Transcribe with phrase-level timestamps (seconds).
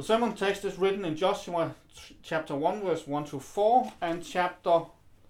[0.00, 1.74] The sermon text is written in Joshua
[2.22, 4.80] chapter 1, verse 1 to 4, and chapter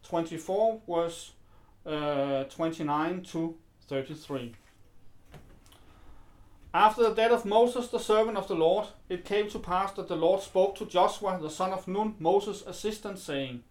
[0.05, 1.33] 24, verse
[1.85, 3.57] uh, 29 to
[3.89, 4.55] 33.
[6.73, 10.07] After the death of Moses, the servant of the Lord, it came to pass that
[10.07, 13.65] the Lord spoke to Joshua, the son of Nun, Moses' assistant, saying,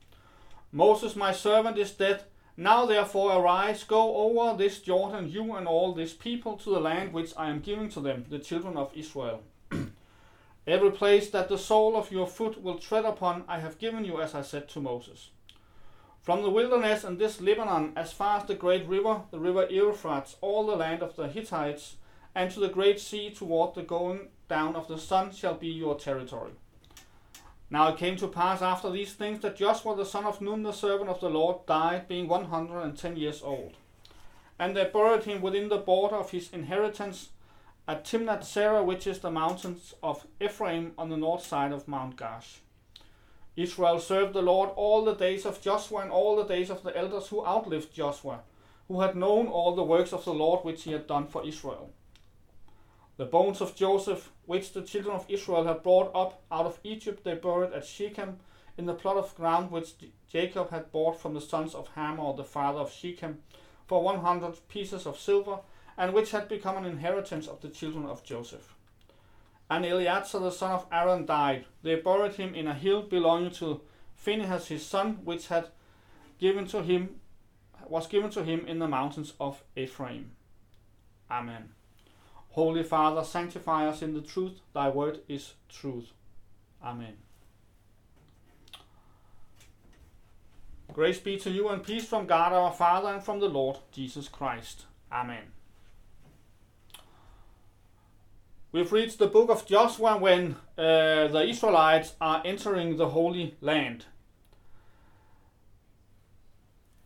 [0.73, 2.25] Moses, my servant, is dead.
[2.57, 7.13] Now therefore arise, go over this Jordan, you and all this people, to the land
[7.13, 9.43] which I am giving to them, the children of Israel.
[10.67, 14.21] Every place that the sole of your foot will tread upon, I have given you,
[14.21, 15.29] as I said to Moses.
[16.21, 20.35] From the wilderness and this Lebanon, as far as the great river, the river Euphrates,
[20.41, 21.95] all the land of the Hittites,
[22.35, 25.95] and to the great sea toward the going down of the sun shall be your
[25.95, 26.51] territory.
[27.71, 30.71] Now it came to pass after these things that Joshua the son of Nun, the
[30.71, 33.73] servant of the Lord, died, being 110 years old.
[34.57, 37.29] And they buried him within the border of his inheritance
[37.89, 42.15] at Timnath Serah, which is the mountains of Ephraim on the north side of Mount
[42.15, 42.59] Gaash.
[43.55, 46.95] Israel served the Lord all the days of Joshua and all the days of the
[46.95, 48.41] elders who outlived Joshua,
[48.87, 51.91] who had known all the works of the Lord which he had done for Israel.
[53.17, 57.23] The bones of Joseph, which the children of Israel had brought up out of Egypt,
[57.23, 58.37] they buried at Shechem
[58.77, 59.95] in the plot of ground which
[60.31, 63.39] Jacob had bought from the sons of Hamor, the father of Shechem,
[63.87, 65.57] for 100 pieces of silver,
[65.99, 68.73] and which had become an inheritance of the children of Joseph.
[69.69, 71.65] And Eleazar the son of Aaron died.
[71.83, 73.81] They buried him in a hill belonging to
[74.15, 75.67] Phinehas his son, which had
[76.39, 77.19] given to him
[77.87, 80.31] was given to him in the mountains of Ephraim.
[81.29, 81.69] Amen.
[82.51, 84.59] Holy Father, sanctify us in the truth.
[84.73, 86.11] Thy word is truth.
[86.83, 87.17] Amen.
[90.93, 94.27] Grace be to you and peace from God our Father and from the Lord Jesus
[94.27, 94.85] Christ.
[95.11, 95.51] Amen.
[98.71, 104.05] We've reached the book of Joshua when uh, the Israelites are entering the Holy Land.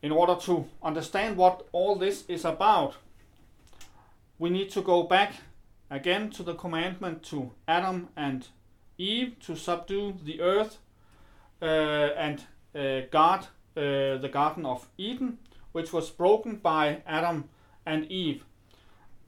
[0.01, 2.95] In order to understand what all this is about,
[4.37, 5.35] we need to go back
[5.89, 8.49] again to the commandment to Adam and
[8.97, 10.79] Eve to subdue the earth
[11.61, 12.43] uh, and
[12.75, 15.37] uh, guard uh, the Garden of Eden,
[15.71, 17.45] which was broken by Adam
[17.85, 18.43] and Eve.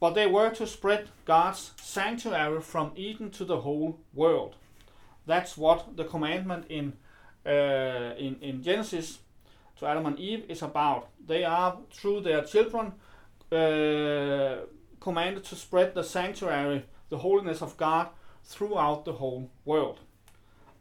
[0.06, 4.56] But they were to spread God's sanctuary from Eden to the whole world.
[5.26, 6.94] That's what the commandment in
[7.44, 9.18] uh, in, in Genesis
[9.80, 11.10] to Adam and Eve is about.
[11.26, 12.94] They are through their children
[13.52, 14.68] uh,
[15.00, 18.10] commanded to spread the sanctuary, the holiness of God,
[18.44, 20.02] throughout the whole world.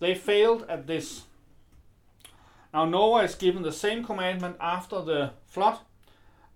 [0.00, 1.22] They failed at this.
[2.74, 5.78] Now, Noah is given the same commandment after the flood,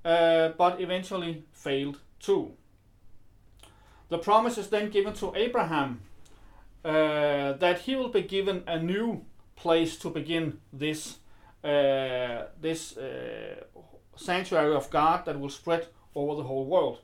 [0.05, 2.58] uh, but eventually failed too.
[4.09, 6.01] The promise is then given to Abraham
[6.85, 9.25] uh, that he will be given a new
[9.57, 11.19] place to begin this
[11.65, 13.65] uh, this uh,
[14.17, 17.01] sanctuary of God that will spread over the whole world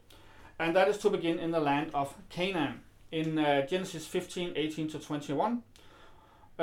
[0.59, 2.81] and that is to begin in the land of Canaan.
[3.11, 5.63] In uh, Genesis 15 18 to 21,
[6.59, 6.63] uh,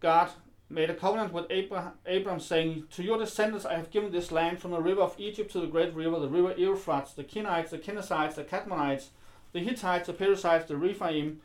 [0.00, 0.30] God
[0.70, 4.70] made a covenant with Abraham, saying, To your descendants I have given this land from
[4.70, 8.34] the river of Egypt to the great river, the river Euphrates, the Kenites, the Kenizzites,
[8.34, 9.08] the Kadmonites,
[9.52, 11.40] the Hittites, the Perizzites, the Rephaim,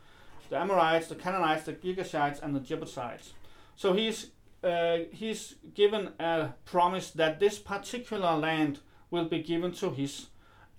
[0.49, 3.33] the Amorites, the Canaanites, the Girgashites, and the Jebusites.
[3.75, 4.31] So he's
[4.63, 8.79] uh, he's given a promise that this particular land
[9.09, 10.27] will be given to his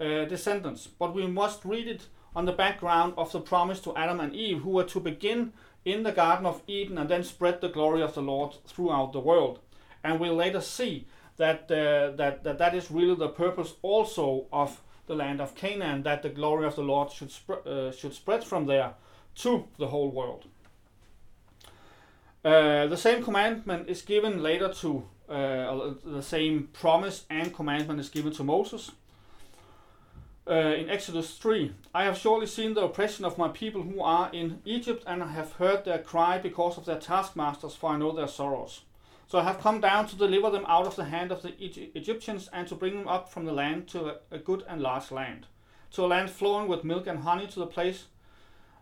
[0.01, 0.87] uh, descendants.
[0.87, 2.07] But we must read it
[2.37, 5.53] on the background of the promise to Adam and Eve, who were to begin
[5.85, 9.21] in the Garden of Eden and then spread the glory of the Lord throughout the
[9.21, 9.61] world.
[10.05, 14.81] And we'll later see that, uh, that, that that is really the purpose also of
[15.07, 18.45] the land of Canaan, that the glory of the Lord should, sp- uh, should spread
[18.45, 18.95] from there
[19.37, 20.45] to the whole world.
[22.45, 28.09] Uh, the same commandment is given later to uh, the same promise and commandment is
[28.09, 28.93] given to Moses
[30.49, 34.31] uh, in Exodus 3 I have surely seen the oppression of my people who are
[34.33, 38.13] in Egypt, and I have heard their cry because of their taskmasters, for I know
[38.13, 38.83] their sorrows.
[39.29, 41.55] So I have come down to deliver them out of the hand of the
[41.95, 45.47] Egyptians, and to bring them up from the land to a, good and large land,
[45.93, 48.07] to a land flowing with milk and honey, to the place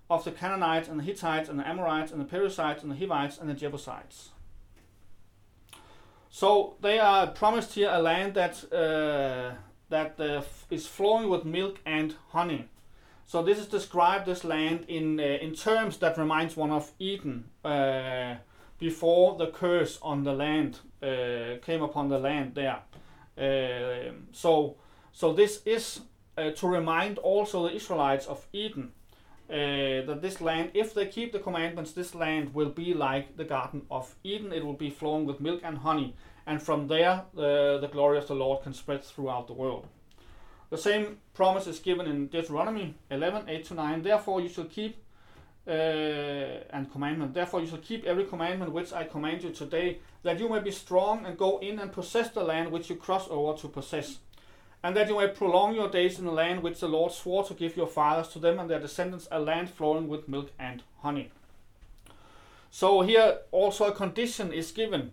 [0.09, 3.39] of the Canaanites and the Hittites and the Amorites and the Perizzites and the Hivites
[3.39, 4.31] and the Jebusites.
[6.31, 9.55] So they are promised here a land that uh,
[9.91, 12.69] that uh, is flowing with milk and honey.
[13.27, 17.51] So this is described this land in uh, in terms that reminds one of Eden
[17.65, 18.37] uh,
[18.79, 22.81] before the curse on the land uh, came upon the land there.
[23.37, 24.77] Uh, so
[25.13, 26.01] so this is
[26.39, 28.93] uh, to remind also the Israelites of Eden
[29.51, 33.45] uh, that this land, if they keep the commandments, this land will be like the
[33.45, 34.53] Garden of Eden.
[34.53, 36.15] It will be flowing with milk and honey,
[36.49, 39.87] and from there uh, the glory of the Lord can spread throughout the world.
[40.71, 44.03] The same promise is given in Deuteronomy 11, 8 to 9.
[44.03, 44.97] Therefore you shall keep
[45.67, 47.35] uh, and commandment.
[47.35, 50.71] Therefore you shall keep every commandment which I command you today, that you may be
[50.71, 54.19] strong and go in and possess the land which you cross over to possess
[54.83, 57.55] and that you may prolong your days in the land which the Lord swore to
[57.55, 61.31] give your fathers to them and their descendants, a land flowing with milk and honey.
[62.71, 65.13] So here also a condition is given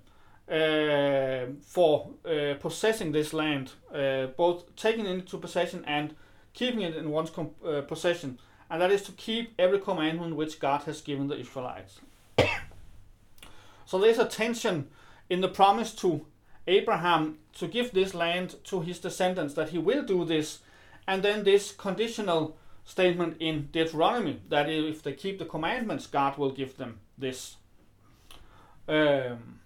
[0.50, 6.15] uh, for uh, possessing this land, uh, both taking it into possession and
[6.53, 8.39] keeping it in one's uh, possession,
[8.69, 12.00] and that is to keep every commandment which God has given the Israelites.
[13.86, 14.88] so there's a tension
[15.30, 16.25] in the promise to
[16.68, 20.59] Abraham to give this land to his descendants, that he will do this,
[21.07, 26.51] and then this conditional statement in Deuteronomy that if they keep the commandments, God will
[26.51, 27.56] give them this.
[28.88, 29.59] Um,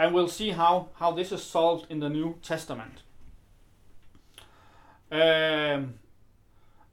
[0.00, 3.02] and we'll see how, how this is solved in the New Testament.
[5.12, 5.96] Um,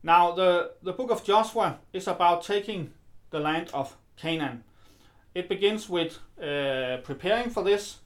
[0.03, 2.91] now, the, the book of Joshua is about taking
[3.29, 4.65] the land of Canaan.
[5.33, 7.99] It begins with uh, preparing for this,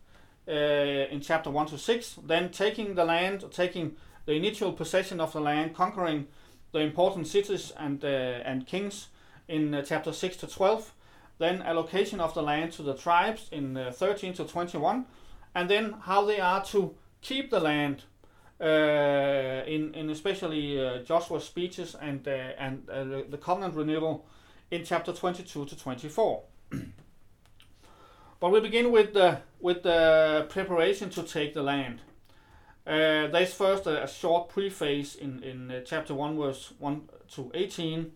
[0.47, 3.95] uh, in chapter 1 to 6, then taking the land, taking
[4.27, 6.27] the initial possession of the land, conquering
[6.73, 9.07] the important cities and, uh, and kings
[9.47, 10.93] in uh, chapter 6 to 12,
[11.41, 15.05] then allocation of the land to the tribes in 13 to 21,
[15.55, 18.03] and then how they are to keep the land
[18.59, 24.25] uh, in, in especially uh, Joshua's speeches and, uh, and the covenant renewal
[24.69, 26.43] in chapter 22 to 24.
[28.41, 32.01] But we begin with the with the preparation to take the land.
[32.87, 37.51] Uh, there's first a, a, short preface in in uh, chapter one, verse one to
[37.53, 38.13] eighteen,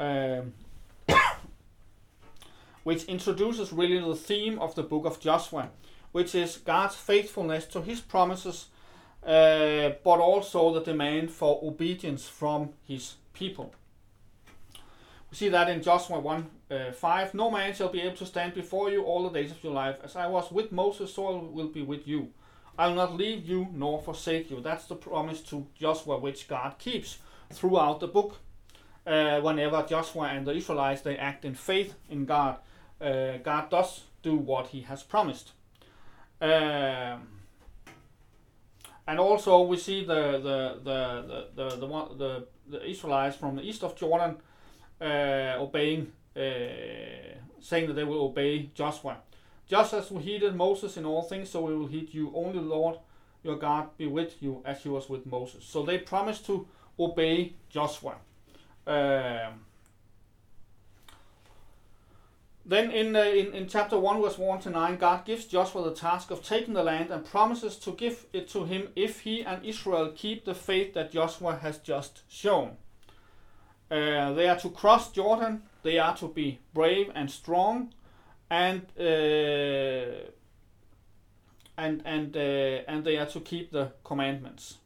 [0.00, 0.52] um,
[2.90, 5.70] which introduces really the theme of the book of Joshua,
[6.10, 8.66] which is God's faithfulness to His promises,
[9.24, 13.72] uh, but also the demand for obedience from His people.
[15.30, 17.32] We see that in Joshua 1 uh, 5.
[17.34, 19.98] No man shall be able to stand before you all the days of your life.
[20.02, 22.30] As I was with Moses, so I will be with you.
[22.76, 24.60] I will not leave you nor forsake you.
[24.60, 27.18] That's the promise to Joshua, which God keeps
[27.52, 28.38] throughout the book.
[29.06, 32.56] Uh, whenever Joshua and the Israelites they act in faith in God,
[33.00, 35.52] uh, God does do what He has promised.
[36.40, 37.28] Um,
[39.06, 43.62] and also we see the the the the the, the, the, the Israelites from the
[43.62, 44.36] east of Jordan
[45.00, 46.40] uh, obeying, uh,
[47.60, 49.16] saying that they will obey Joshua.
[49.66, 52.32] Just as we heeded Moses in all things, so we will heed you.
[52.34, 52.98] Only Lord
[53.42, 55.64] your God be with you as he was with Moses.
[55.64, 56.66] So they promised to
[56.98, 58.16] obey Joshua.
[58.86, 59.64] Um,
[62.70, 65.94] then in, uh, in, in chapter 1, verse 1 to 9, God gives Joshua the
[65.94, 69.64] task of taking the land and promises to give it to him if he and
[69.64, 72.76] Israel keep the faith that Joshua has just shown.
[73.90, 75.64] Uh, they are to cross Jordan.
[75.82, 77.92] They are to be brave and strong,
[78.48, 80.30] and uh,
[81.76, 84.78] and and uh, and they are to keep the commandments.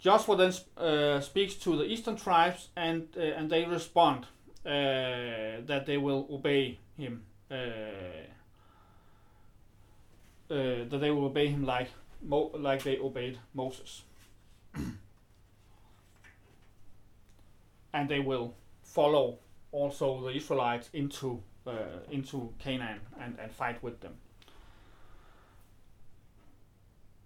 [0.00, 4.26] Joshua then uh, speaks to the eastern tribes, and uh, and they respond
[4.68, 7.22] uh, that they will obey him.
[7.48, 8.28] that
[11.00, 11.88] they will obey him like
[12.22, 14.02] Mo- like they obeyed Moses.
[17.92, 19.38] and they will follow
[19.72, 24.14] also the Israelites into uh, into Canaan and, and fight with them.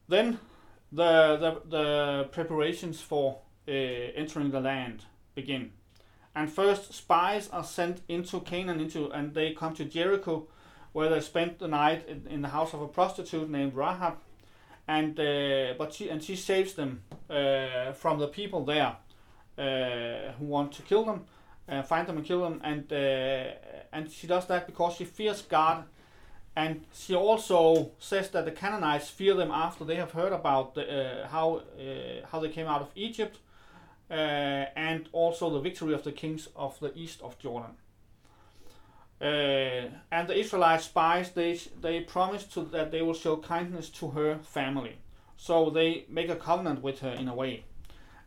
[0.09, 0.39] Then
[0.93, 5.73] the the, the preparations for uh, entering the land begin,
[6.35, 10.47] and first spies are sent into Canaan into and they come to Jericho,
[10.93, 14.17] where they spend the night in, in the house of a prostitute named Rahab,
[14.89, 18.97] and uh, but she and she saves them uh, from the people there
[19.59, 21.25] uh, who want to kill them,
[21.69, 23.53] uh, find them and kill them, and uh,
[23.93, 25.85] and she does that because she fears God,
[26.57, 30.85] and she also says that the Canaanites fear them after they have heard about the,
[31.25, 31.63] uh, how
[32.31, 33.39] how they came out of Egypt,
[34.13, 37.77] uh, and also the victory of the kings of the east of Jordan.
[39.21, 44.39] and the Israelite spies they they promise to that they will show kindness to her
[44.43, 44.97] family,
[45.37, 47.65] so they make a covenant with her in a way.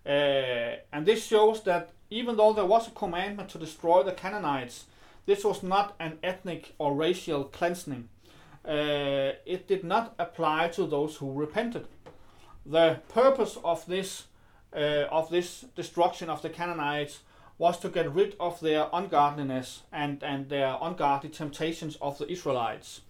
[0.06, 4.86] Uh, and this shows that even though there was a commandment to destroy the Canaanites,
[5.26, 8.08] this was not an ethnic or racial cleansing.
[8.64, 11.88] Uh, it did not apply to those who repented.
[12.66, 14.26] The purpose of this
[14.76, 17.20] uh, of this destruction of the Canaanites
[17.58, 23.02] was to get rid of their ungodliness and, and their ungodly temptations of the Israelites.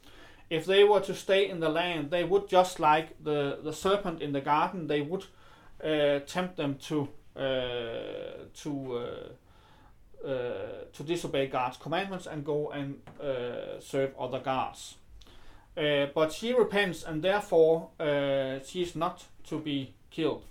[0.50, 4.22] If they were to stay in the land, they would just like the, the serpent
[4.22, 5.25] in the garden, they would
[5.84, 13.01] uh, tempt them to uh, to uh, uh, to disobey God's commandments and go and
[13.19, 14.95] uh, serve other gods.
[15.75, 20.45] But she repents, and therefore she is not to be killed.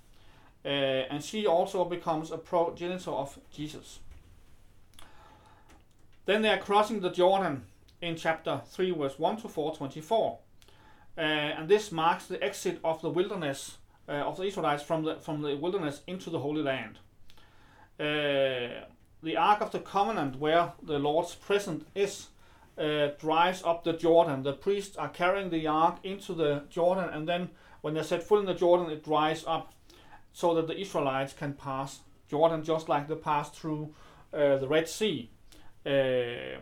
[0.64, 4.00] And she also becomes a progenitor of Jesus.
[6.26, 7.64] Then they are crossing the Jordan
[8.00, 10.38] in chapter 3, verse 1 to 4, 24.
[11.16, 13.78] Uh, and this marks the exit of the wilderness
[14.08, 16.98] uh, of the Israelites from the, from the wilderness into the Holy Land.
[17.98, 18.84] Uh,
[19.22, 22.28] the Ark of the Covenant, where the Lord's presence is,
[22.76, 24.42] uh, drives up the Jordan.
[24.42, 28.40] The priests are carrying the Ark into the Jordan, and then when they're set foot
[28.40, 29.72] in the Jordan, it dries up
[30.34, 33.94] so that the Israelites can pass Jordan just like they passed through
[34.34, 35.30] uh, the Red Sea.
[35.86, 36.58] Uh,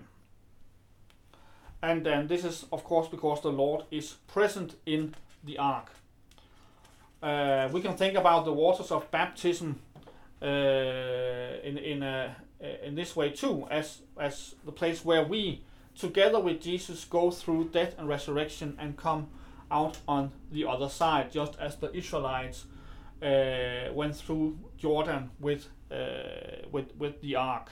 [1.82, 5.90] and then this is, of course, because the Lord is present in the ark.
[7.22, 9.80] Uh, we can think about the waters of baptism
[10.42, 10.46] uh,
[11.64, 12.34] in in uh,
[12.84, 15.62] in this way too, as as the place where we,
[15.96, 19.28] together with Jesus, go through death and resurrection and come
[19.70, 22.66] out on the other side, just as the Israelites
[23.22, 27.70] uh, went through Jordan with uh, with with the ark.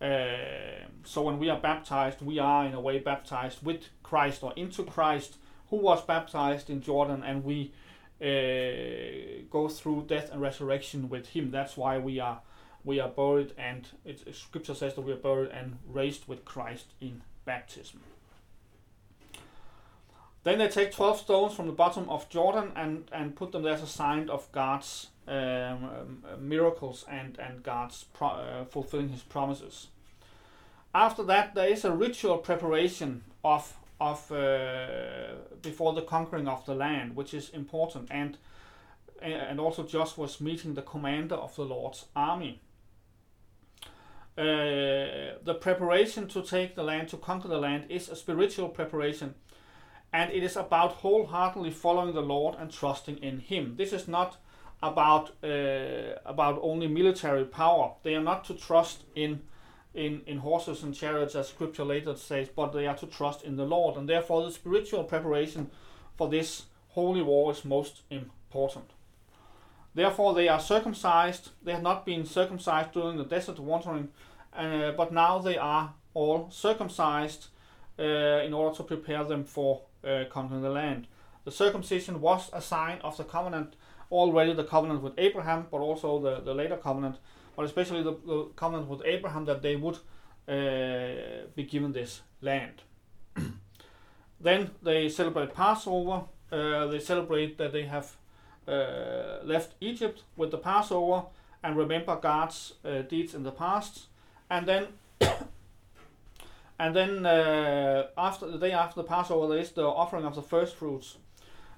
[0.00, 4.52] Uh, so when we are baptized, we are in a way baptized with Christ or
[4.54, 5.36] into Christ,
[5.70, 7.72] who was baptized in Jordan, and we
[8.20, 11.50] uh, go through death and resurrection with Him.
[11.50, 12.40] That's why we are
[12.84, 16.94] we are buried, and it, Scripture says that we are buried and raised with Christ
[17.00, 18.00] in baptism.
[20.44, 23.74] Then they take 12 stones from the bottom of Jordan and, and put them there
[23.74, 29.22] as a sign of God's um, um, miracles and, and God's pro- uh, fulfilling his
[29.22, 29.88] promises.
[30.94, 36.74] After that, there is a ritual preparation of, of uh, before the conquering of the
[36.74, 38.08] land, which is important.
[38.10, 38.38] And,
[39.20, 39.82] and also
[40.16, 42.60] was meeting the commander of the Lord's army.
[44.36, 49.34] Uh, the preparation to take the land, to conquer the land, is a spiritual preparation
[50.12, 53.74] and it is about wholeheartedly following the Lord and trusting in Him.
[53.76, 54.36] This is not
[54.82, 57.92] about uh, about only military power.
[58.02, 59.40] They are not to trust in
[59.94, 63.56] in in horses and chariots, as Scripture later says, but they are to trust in
[63.56, 65.70] the Lord, and therefore the spiritual preparation
[66.16, 68.90] for this holy war is most important.
[69.94, 71.50] Therefore, they are circumcised.
[71.62, 74.08] They have not been circumcised during the desert wandering,
[74.56, 77.48] uh, but now they are all circumcised
[77.98, 78.02] uh,
[78.46, 81.06] in order to prepare them for uh, conquering the land.
[81.44, 83.74] The circumcision was a sign of the covenant,
[84.10, 87.16] already the covenant with Abraham, but also the, the later covenant,
[87.56, 89.98] but especially the, the covenant with Abraham that they would
[90.48, 92.82] uh, be given this land.
[94.40, 96.24] then they celebrate Passover.
[96.50, 98.16] Uh, they celebrate that they have
[98.66, 101.24] uh, left Egypt with the Passover
[101.62, 104.06] and remember God's uh, deeds in the past.
[104.48, 104.86] And then
[106.78, 110.42] and then uh, after the day after the Passover, there is the offering of the
[110.42, 111.16] first fruits,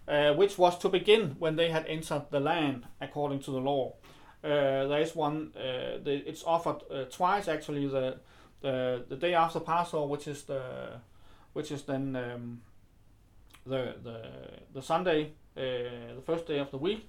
[0.07, 3.95] uh, which was to begin when they had entered the land according to the law.
[4.45, 5.53] Uh, there is one.
[5.57, 7.87] Uh, the, it's offered uh, twice actually.
[7.87, 8.19] The,
[8.61, 11.01] the the day after Passover, which is the
[11.55, 12.61] which is then um,
[13.67, 14.23] the the
[14.75, 17.09] the Sunday, uh, the first day of the week,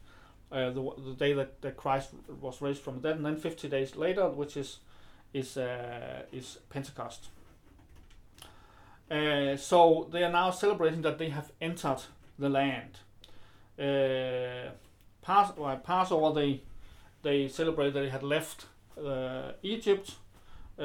[0.49, 3.97] the the day that, that Christ was raised from the dead, and then fifty days
[3.97, 4.79] later, which is
[5.33, 5.57] is
[6.31, 7.29] is Pentecost.
[9.11, 12.01] Uh, so they are now celebrating that they have entered
[12.39, 12.99] the land.
[13.77, 14.71] Uh,
[15.21, 16.61] Pass, well, Passover, they
[17.21, 18.65] they celebrate that they had left
[18.97, 20.15] uh, Egypt,
[20.79, 20.83] uh,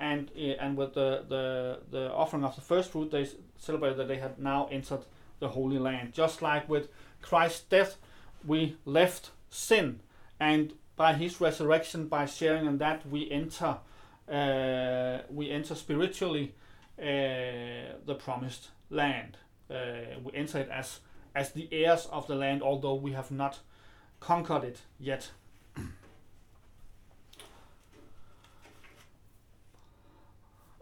[0.00, 3.28] and and with the, the the offering of the first fruit, they
[3.58, 5.06] celebrate that they had now entered
[5.38, 6.12] the Holy Land.
[6.12, 6.88] Just like with
[7.22, 7.96] Christ's death,
[8.44, 10.00] we left sin,
[10.40, 13.78] and by His resurrection, by sharing in that, we enter
[14.28, 16.63] uh, we enter spiritually uh,
[16.98, 19.36] the promised land.
[19.70, 21.00] Uh, we enter it as
[21.34, 23.58] as the heirs of the land, although we have not
[24.20, 25.30] conquered it yet.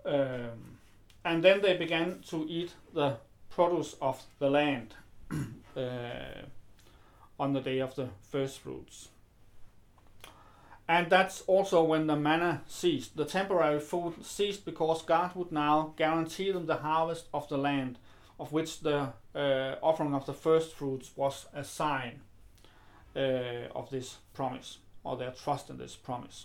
[0.05, 0.79] um,
[1.25, 3.17] and then they began to eat the
[3.49, 4.95] produce of the land
[5.77, 6.43] uh,
[7.39, 9.09] on the day of the first fruits.
[10.93, 13.17] And that's also when the manna ceased.
[13.17, 17.99] The temporary food ceased because God would now guarantee them the harvest of the land,
[18.39, 22.21] of which the uh, offering of the first fruits was a sign
[23.17, 26.45] uh, of this promise, or their trust in this promise.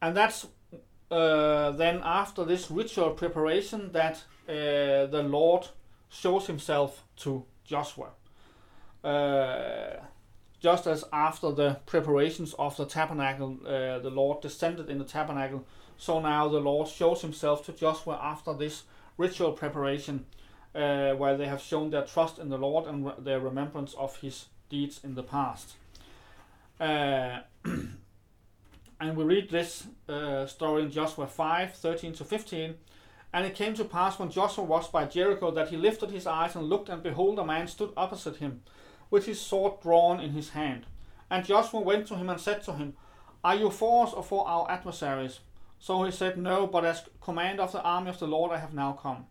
[0.00, 0.46] and that's
[1.10, 5.66] uh, then after this ritual preparation that uh, the Lord
[6.08, 8.10] shows himself to Joshua.
[10.64, 15.66] Just as after the preparations of the tabernacle, uh, the Lord descended in the tabernacle,
[15.98, 18.84] so now the Lord shows himself to Joshua after this
[19.18, 20.24] ritual preparation,
[20.74, 24.16] uh, where they have shown their trust in the Lord and re- their remembrance of
[24.22, 25.74] his deeds in the past.
[26.80, 32.74] Uh, and we read this uh, story in Joshua 5 13 to 15.
[33.34, 36.56] And it came to pass when Joshua was by Jericho that he lifted his eyes
[36.56, 38.62] and looked, and behold, a man stood opposite him,
[39.10, 40.86] with his sword drawn in his hand.
[41.30, 42.94] And Joshua went to him and said to him,
[43.42, 45.40] Are you for us or for our adversaries?
[45.78, 48.74] So he said, No, but as commander of the army of the Lord I have
[48.74, 49.26] now come.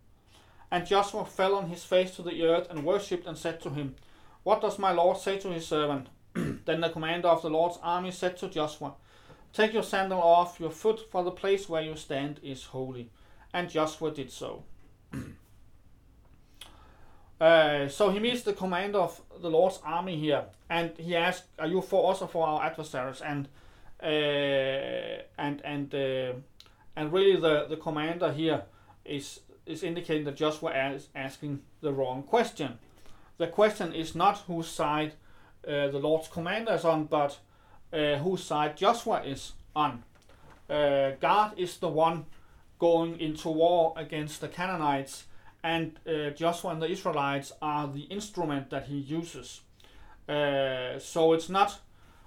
[0.72, 3.96] And Joshua fell on his face to the earth and worshipped and said to him,
[4.44, 6.10] What does my Lord say to his servant?
[6.34, 8.94] then the commander of the Lord's army said to Joshua,
[9.54, 13.12] Take your sandal off your foot, for the place where you stand is holy.
[13.54, 14.64] And Joshua did so.
[17.44, 21.68] uh, so he meets the commander of the Lord's army here, and he asks, "Are
[21.68, 23.50] you for us or for our adversaries?" And
[24.02, 24.06] uh,
[25.38, 26.34] and and uh,
[26.96, 28.64] and really, the the commander here
[29.04, 32.80] is is indicating that Joshua is asking the wrong question.
[33.38, 35.12] The question is not whose side
[35.68, 37.40] uh, the Lord's commander is on, but
[37.92, 40.04] uh, whose side Joshua is on.
[40.70, 42.26] God is the one
[42.80, 45.26] going into war against the Canaanites,
[45.64, 49.62] and uh, Joshua and the Israelites are the instrument that he uses.
[50.28, 51.80] Uh, so it's not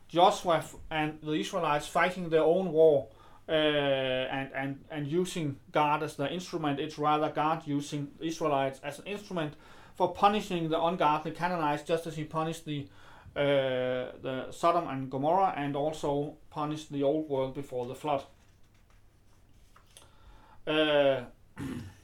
[0.08, 3.08] Joshua and the Israelites fighting their own war
[3.48, 6.80] uh, and, and, and using God as the instrument.
[6.80, 9.54] It's rather God using the Israelites as an instrument
[9.94, 12.86] for punishing the ungodly Canaanites, just as he punished the
[13.34, 18.24] uh, the Sodom and Gomorrah and also punished the old world before the flood.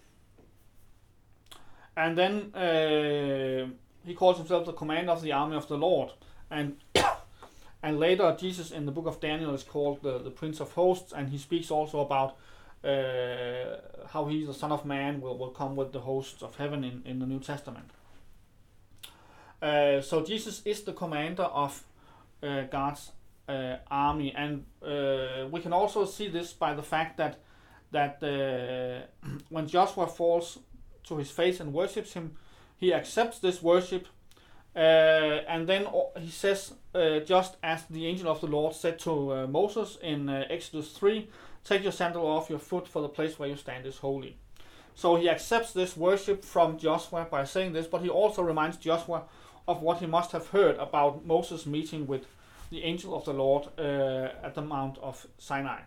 [1.96, 3.68] And then uh,
[4.05, 6.11] he calls himself the commander of the army of the Lord.
[6.50, 6.76] And
[7.83, 11.12] and later Jesus in the book of Daniel is called the, the Prince of Hosts,
[11.12, 12.37] and he speaks also about
[12.85, 13.76] uh,
[14.09, 17.02] how he, the Son of Man, will, will come with the hosts of heaven in,
[17.05, 17.90] in the New Testament.
[19.61, 21.85] Uh, so Jesus is the commander of
[22.42, 23.12] uh, God's
[23.90, 24.64] army, and
[25.52, 27.38] we can also see this by the fact that
[27.90, 28.22] that
[29.50, 30.59] when Joshua falls
[31.05, 32.37] to his face and worships him,
[32.77, 34.07] he accepts this worship,
[34.75, 35.87] uh, and then
[36.19, 36.73] he says,
[37.25, 41.29] just as the angel of the Lord said to Moses in Exodus three,
[41.65, 44.37] "Take your sandal off your foot, for the place where you stand is holy."
[44.95, 49.23] So he accepts this worship from Joshua by saying this, but he also reminds Joshua
[49.67, 52.27] of what he must have heard about Moses' meeting with
[52.71, 55.81] the angel of the Lord uh, at the Mount of Sinai.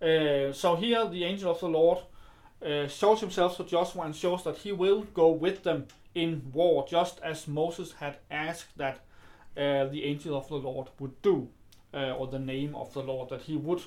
[0.00, 1.98] Uh, so here, the angel of the Lord
[2.64, 6.86] uh, shows himself to Joshua and shows that he will go with them in war,
[6.88, 8.96] just as Moses had asked that
[9.56, 11.48] uh, the angel of the Lord would do,
[11.94, 13.82] uh, or the name of the Lord, that he would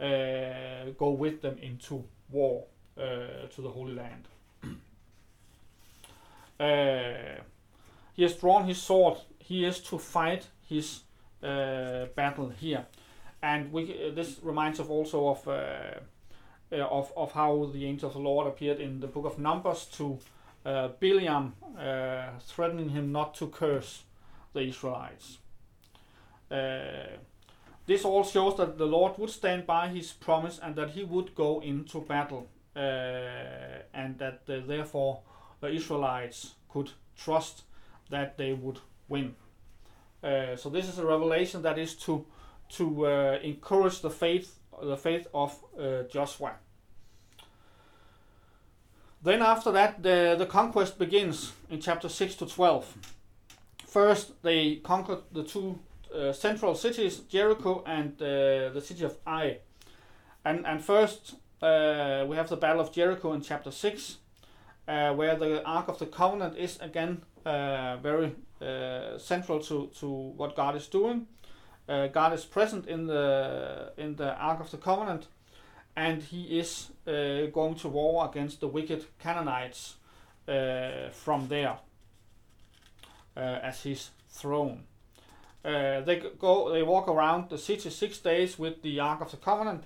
[0.00, 2.64] uh, go with them into war
[2.96, 4.28] to the Holy Land.
[8.16, 9.18] He has drawn his sword.
[9.38, 11.00] He is to fight his
[11.42, 12.86] uh, battle here,
[13.42, 15.48] and we uh, this reminds us also of,
[16.74, 19.38] uh, uh, of of how the angel of the Lord appeared in the book of
[19.38, 20.18] Numbers to
[20.64, 24.04] uh, Bileam, uh, threatening him not to curse
[24.52, 25.38] the Israelites.
[27.86, 31.34] this all shows that the Lord would stand by his promise and that he would
[31.34, 35.20] go into battle, and that therefore
[35.60, 37.62] the Israelites could trust
[38.10, 39.34] that they would win.
[40.22, 42.24] Uh, so this is a revelation that is to
[42.68, 46.54] to uh, encourage the faith the faith of uh, Joshua.
[49.24, 52.94] Then after that, the, the conquest begins in chapter 6 to 12.
[53.86, 55.78] First, they conquered the two
[56.14, 59.58] uh, central cities, Jericho and uh, the city of Ai.
[60.44, 64.18] And, and first, uh, we have the Battle of Jericho in chapter 6,
[64.86, 70.06] uh, where the Ark of the Covenant is again uh, very uh, central to, to
[70.06, 71.26] what God is doing.
[71.86, 75.26] God is present in the in the Ark of the Covenant,
[75.96, 79.96] and He is uh, going to war against the wicked Canaanites
[80.48, 81.78] uh, from there
[83.36, 84.84] as His throne.
[85.62, 89.84] they go, they walk around the city six days with the Ark of the Covenant,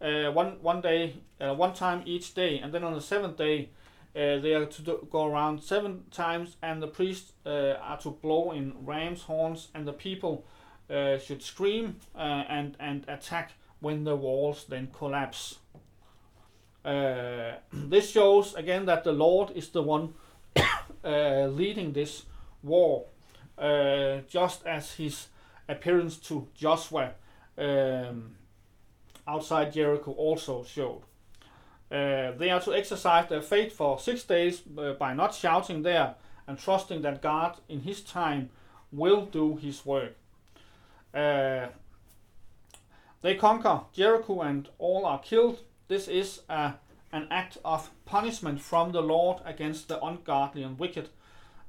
[0.00, 3.68] one one day, one time each day, and then on the seventh day
[4.16, 8.10] uh, they are to do, go around seven times, and the priests uh, are to
[8.10, 10.44] blow in ram's horns, and the people
[10.90, 15.58] uh, should scream uh, and and attack when the walls then collapse.
[16.84, 20.14] Uh, this shows again that the Lord is the one
[21.04, 22.24] uh, leading this
[22.62, 23.06] war,
[23.56, 25.28] uh, just as his
[25.68, 27.12] appearance to Joshua
[27.56, 28.36] um,
[29.26, 31.02] outside Jericho also showed.
[31.90, 36.14] Uh, they are to exercise their faith for six days uh, by not shouting there
[36.46, 38.50] and trusting that God in His time
[38.92, 40.14] will do His work.
[43.18, 45.60] Uh, they conquer Jericho and all are killed.
[45.88, 46.74] This is a,
[47.12, 51.08] an act of punishment from the Lord against the ungodly and wicked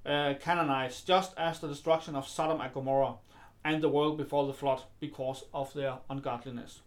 [0.05, 3.15] uh, Canaanites, just as the destruction of Sodom and Gomorrah
[3.63, 6.81] and the world before the flood because of their ungodliness.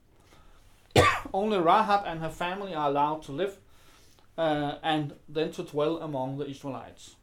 [1.32, 3.58] Only Rahab and her family are allowed to live
[4.38, 7.16] uh, and then to dwell among the Israelites.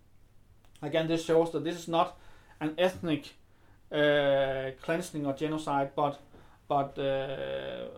[0.82, 2.18] Again, this shows that this is not
[2.62, 3.34] an ethnic
[3.92, 6.22] uh, cleansing or genocide, but
[6.70, 7.90] but uh,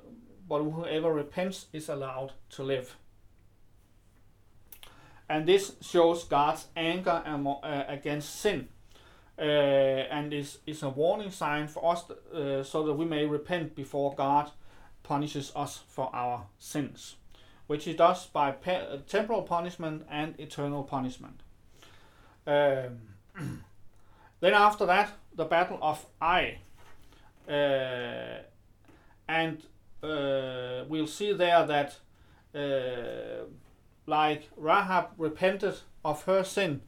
[0.50, 2.96] but whoever repents is allowed to live.
[5.30, 8.68] And this shows God's anger uh, against sin,
[9.38, 13.76] uh, and is is a warning sign for us, uh, so that we may repent
[13.76, 14.52] before God
[15.04, 17.16] punishes us for our sins,
[17.68, 18.54] which he does by
[19.08, 21.42] temporal punishment and eternal punishment.
[22.48, 23.16] Um,
[24.40, 26.60] then after that, the Battle of Ai.
[27.50, 28.44] Uh,
[29.32, 29.64] and
[30.04, 31.98] uh, we'll see there that
[32.54, 33.46] uh,
[34.06, 36.82] like Rahab repented of her sin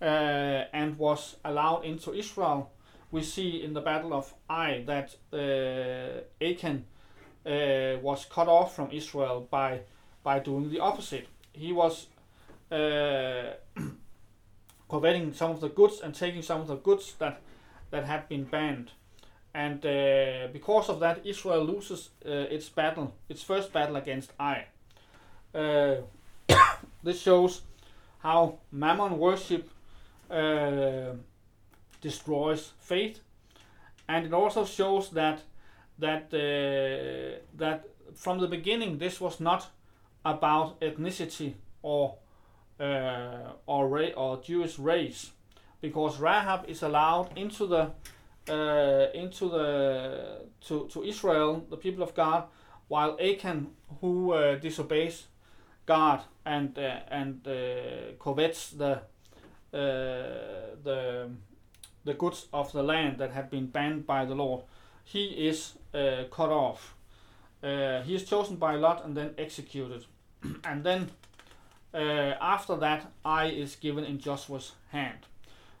[0.00, 0.04] uh,
[0.72, 2.70] and was allowed into Israel,
[3.10, 6.84] we see in the Battle of Ai that uh, Achan
[7.44, 9.80] uh, was cut off from Israel by
[10.22, 11.26] by doing the opposite.
[11.52, 12.06] He was
[12.70, 13.54] uh,
[14.88, 17.40] coveting some of the goods and taking some of the goods that
[17.90, 18.92] that had been banned.
[19.54, 24.66] And uh, because of that, Israel loses uh, its battle, its first battle against Ai.
[25.54, 25.96] Uh,
[27.02, 27.62] this shows
[28.18, 29.68] how Mammon worship
[30.30, 31.12] uh,
[32.00, 33.20] destroys faith,
[34.08, 35.40] and it also shows that
[35.98, 39.68] that uh, that from the beginning this was not
[40.24, 42.16] about ethnicity or
[42.80, 45.30] uh, or ra- or Jewish race,
[45.80, 47.90] because Rahab is allowed into the
[48.48, 52.44] uh, into the to, to Israel, the people of God,
[52.88, 53.68] while Achan,
[54.00, 55.26] who uh, disobeys
[55.86, 58.92] God and uh, and uh, covets the
[59.72, 61.30] uh, the
[62.04, 64.62] the goods of the land that had been banned by the Lord,
[65.04, 66.94] he is uh, cut off.
[67.62, 70.06] he is chosen by Lot and then executed,
[70.64, 71.10] and then
[72.40, 75.26] after that, Ai is given in Joshua's hand.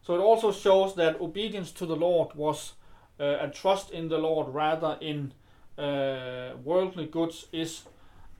[0.08, 2.72] So it also shows that obedience to the Lord was
[3.20, 5.34] uh, a trust in the Lord rather in
[5.76, 7.82] uh, worldly goods is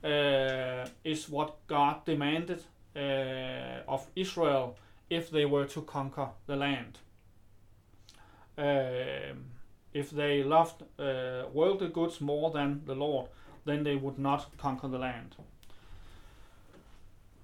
[0.03, 2.63] uh, is what God demanded
[2.95, 4.77] uh, of Israel
[5.11, 6.97] if they were to conquer the land.
[8.57, 9.51] Um,
[9.93, 13.27] if they loved uh, worldly goods more than the Lord,
[13.65, 15.35] then they would not conquer the land.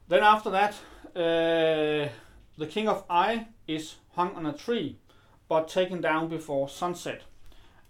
[0.07, 0.73] Then after that,
[1.15, 2.09] uh,
[2.57, 4.97] the king of Ai is hung on a tree,
[5.47, 7.21] but taken down before sunset.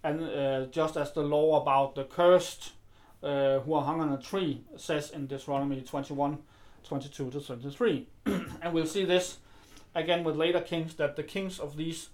[0.02, 2.72] And uh, just as the law about the cursed
[3.22, 6.38] uh, who are hung on a tree says in Deuteronomy 21
[6.84, 8.06] 22 to 23.
[8.26, 9.38] and we'll see this
[9.94, 12.10] again with later kings that the kings of these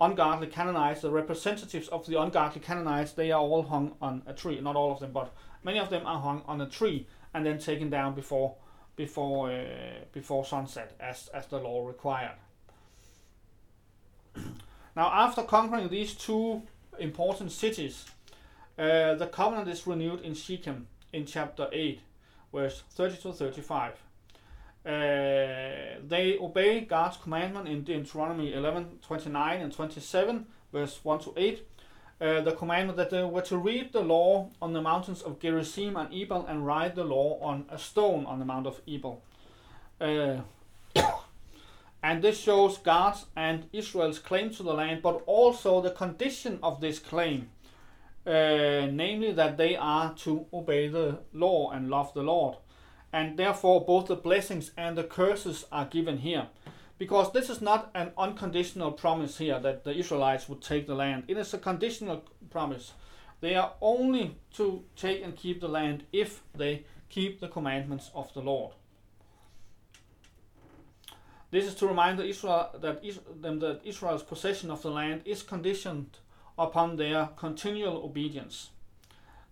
[0.00, 4.60] ungodly Canaanites, the representatives of the ungodly Canaanites, they are all hung on a tree.
[4.60, 5.32] Not all of them, but
[5.64, 8.54] many of them are hung on a tree and then taken down before
[8.96, 12.36] before uh, before sunset, as as the law required.
[14.96, 16.62] now, after conquering these two
[16.98, 18.04] important cities,
[18.78, 22.00] uh, the covenant is renewed in Shechem in chapter 8,
[22.52, 23.92] verse 30 to 35.
[24.84, 31.66] Uh, they obey God's commandment in Deuteronomy 11, 29 and 27, verse 1 to 8.
[32.24, 35.94] Uh, the commandment that they were to read the law on the mountains of Gerizim
[35.94, 39.20] and Ebal and write the law on a stone on the Mount of Ebal.
[40.00, 40.38] Uh,
[42.02, 46.80] and this shows God's and Israel's claim to the land, but also the condition of
[46.80, 47.50] this claim,
[48.26, 52.56] uh, namely that they are to obey the law and love the Lord.
[53.12, 56.46] And therefore, both the blessings and the curses are given here.
[56.98, 61.24] Because this is not an unconditional promise here that the Israelites would take the land,
[61.28, 62.92] it is a conditional promise.
[63.40, 68.32] They are only to take and keep the land if they keep the commandments of
[68.32, 68.72] the Lord.
[71.50, 73.02] This is to remind the Israel that
[73.42, 76.18] them that Israel's possession of the land is conditioned
[76.58, 78.70] upon their continual obedience.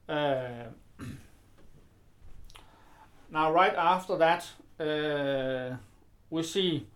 [0.09, 0.65] Uh,
[3.33, 4.47] Now, right after that,
[4.79, 5.77] uh,
[6.29, 6.87] we see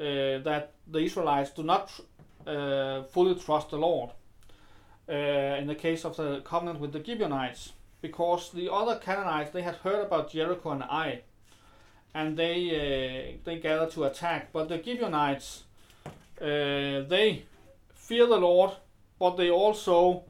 [0.00, 1.90] that the Israelites do not
[2.46, 4.10] uh, fully trust the Lord.
[5.08, 9.62] Uh, in the case of the covenant with the Gibeonites, because the other Canaanites they
[9.62, 11.22] had heard about Jericho and Ai,
[12.14, 14.52] and they uh, they gathered to attack.
[14.52, 15.64] But the Gibeonites
[16.40, 17.44] uh, they
[17.92, 18.70] fear the Lord,
[19.18, 20.24] but they also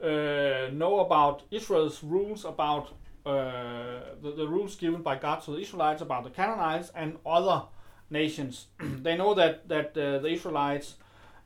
[0.00, 2.92] uh, know about Israel's rules about
[3.26, 7.62] uh, the, the rules given by God to the Israelites about the Canaanites and other
[8.12, 8.66] nations.
[8.78, 10.94] they know that that uh, the Israelites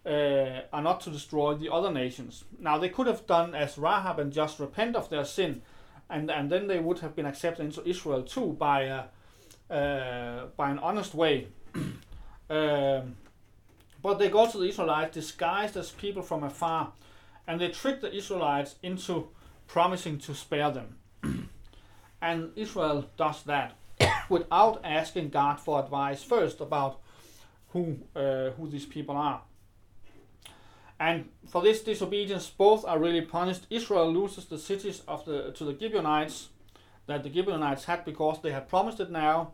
[0.04, 2.44] uh, are not to destroy the other nations.
[2.58, 5.62] Now they could have done as Rahab and just repent of their sin,
[6.10, 10.70] and and then they would have been accepted into Israel too by a, uh, by
[10.70, 11.48] an honest way.
[12.50, 13.16] um,
[14.02, 16.92] but they go to the Israelites disguised as people from afar,
[17.46, 19.28] and they trick the Israelites into
[19.66, 20.96] promising to spare them.
[22.22, 23.76] and Israel does that
[24.28, 27.00] without asking God for advice first about
[27.68, 29.42] who uh, who these people are.
[30.98, 33.66] And for this disobedience, both are really punished.
[33.68, 36.48] Israel loses the cities of the to the Gibeonites
[37.06, 39.52] that the Gibeonites had because they had promised it now,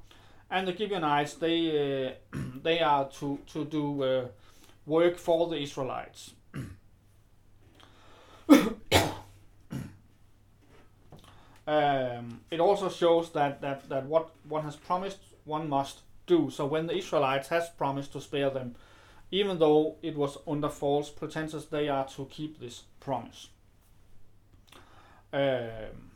[0.51, 4.29] and the Gibeonites they uh, they are to to do uh,
[4.87, 6.35] work for the Israelites.
[11.67, 16.51] um, it also shows that, that, that what one has promised, one must do.
[16.51, 18.75] So when the Israelites has promised to spare them,
[19.31, 23.49] even though it was under false pretenses, they are to keep this promise.
[25.33, 26.11] Um,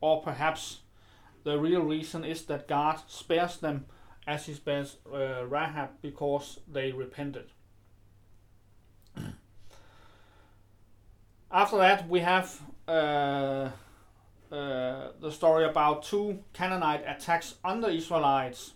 [0.00, 0.80] or perhaps
[1.44, 3.86] the real reason is that God spares them
[4.26, 7.50] as he spares uh, Rahab because they repented.
[11.52, 13.70] After that, we have uh,
[14.50, 18.72] uh, the story about two Canaanite attacks on the Israelites.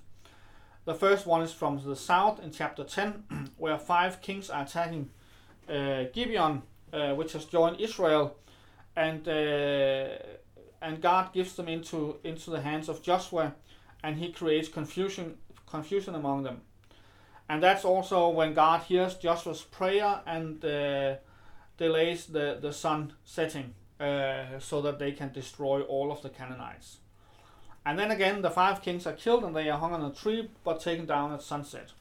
[0.84, 5.10] The first one is from the south in chapter 10, where five kings are attacking
[5.68, 8.36] uh, Gibeon, uh, which has joined Israel,
[8.94, 10.18] and uh,
[10.80, 13.54] and God gives them into into the hands of Joshua,
[14.02, 16.60] and he creates confusion confusion among them.
[17.48, 21.16] And that's also when God hears Joshua's prayer and uh,
[21.76, 26.98] delays the, the sun setting uh, so that they can destroy all of the Canaanites.
[27.86, 30.50] And then again, the five kings are killed and they are hung on a tree
[30.62, 31.92] but taken down at sunset.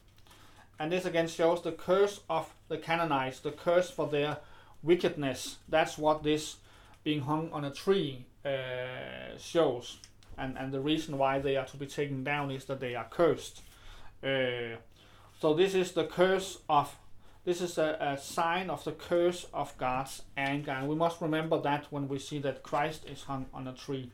[0.78, 4.38] And this again shows the curse of the Canaanites, the curse for their
[4.82, 5.58] wickedness.
[5.68, 6.56] That's what this
[7.04, 9.98] being hung on a tree uh, shows.
[10.36, 13.06] And, and the reason why they are to be taken down is that they are
[13.08, 13.62] cursed.
[14.22, 14.76] Uh,
[15.40, 16.96] so this is the curse of
[17.44, 20.70] this is a, a, sign of the curse of God's anger.
[20.70, 24.10] And we must remember that when we see that Christ is hung on a tree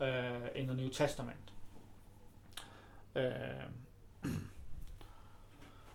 [0.00, 1.38] uh, in the New Testament.
[3.14, 3.22] Um,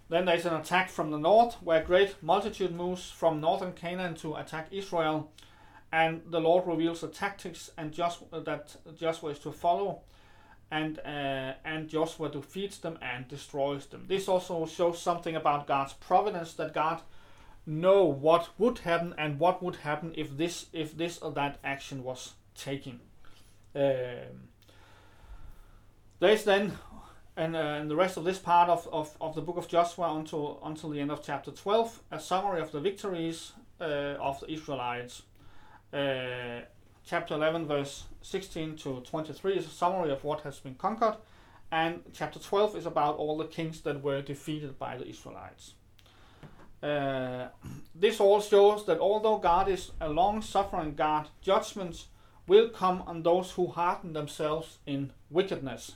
[0.09, 3.73] then there is an attack from the north, where a great multitude moves from northern
[3.73, 5.31] Canaan to attack Israel.
[5.91, 10.01] And the Lord reveals the tactics and just, that Joshua is to follow
[10.71, 14.05] and uh, and Joshua defeats them and destroys them.
[14.07, 17.01] This also shows something about God's providence that God
[17.65, 22.03] know what would happen and what would happen if this if this or that action
[22.03, 23.01] was taken.
[23.75, 24.49] Um,
[26.19, 26.77] there's then
[27.37, 30.15] and, uh, and the rest of this part of, of, of the book of Joshua
[30.15, 34.51] until until the end of chapter 12 a summary of the victories uh, of the
[34.51, 35.23] Israelites.
[35.93, 36.61] Uh,
[37.05, 41.15] chapter 11, verse 16 to 23 is a summary of what has been conquered,
[41.71, 45.73] and chapter 12 is about all the kings that were defeated by the Israelites.
[46.81, 47.47] Uh,
[47.93, 52.07] this all shows that although God is a long suffering God, judgments
[52.47, 55.95] will come on those who harden themselves in wickedness.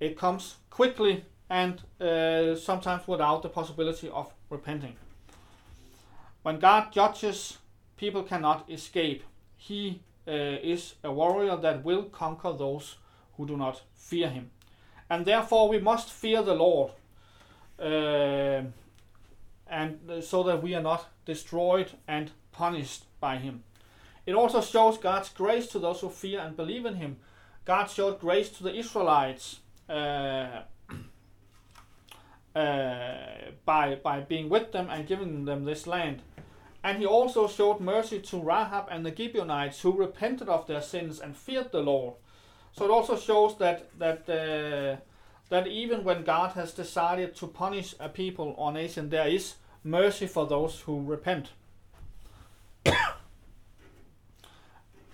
[0.00, 4.96] It comes quickly and uh, sometimes without the possibility of repenting.
[6.42, 7.58] When God judges,
[7.96, 9.22] people cannot escape
[9.66, 10.30] he uh,
[10.62, 12.96] is a warrior that will conquer those
[13.36, 14.50] who do not fear him.
[15.10, 16.92] And therefore, we must fear the Lord,
[17.78, 18.62] uh,
[19.68, 23.64] and so that we are not destroyed and punished by him.
[24.24, 27.16] It also shows God's grace to those who fear and believe in him.
[27.64, 30.62] God showed grace to the Israelites uh,
[32.54, 33.16] uh,
[33.64, 36.22] by, by being with them and giving them this land.
[36.86, 41.18] And he also showed mercy to Rahab and the Gibeonites who repented of their sins
[41.18, 42.14] and feared the Lord.
[42.70, 45.00] So it also shows that that uh,
[45.48, 50.28] that even when God has decided to punish a people or nation, there is mercy
[50.28, 51.48] for those who repent.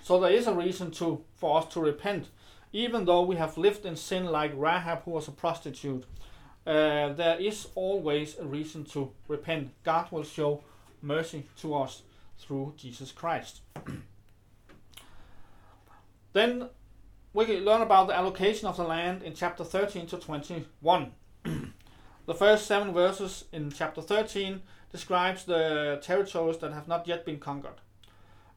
[0.03, 2.27] so there is a reason to for us to repent,
[2.75, 6.05] even though we have lived in sin like Rahab, who was a prostitute,
[6.67, 9.71] uh, there is always a reason to repent.
[9.85, 10.63] God will show
[11.03, 12.03] mercy to us
[12.39, 13.61] through Jesus Christ.
[16.33, 16.69] then
[17.33, 21.13] we learn about the allocation of the land in chapter 13 to 21.
[22.27, 27.39] the first seven verses in chapter 13 describes the territories that have not yet been
[27.39, 27.81] conquered.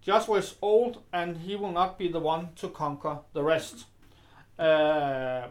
[0.02, 3.86] Joshua is old and he will not be the one to conquer the rest.
[4.60, 5.48] Uh,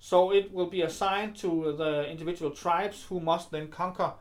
[0.00, 4.12] so it will be assigned to the individual tribes who must then conquer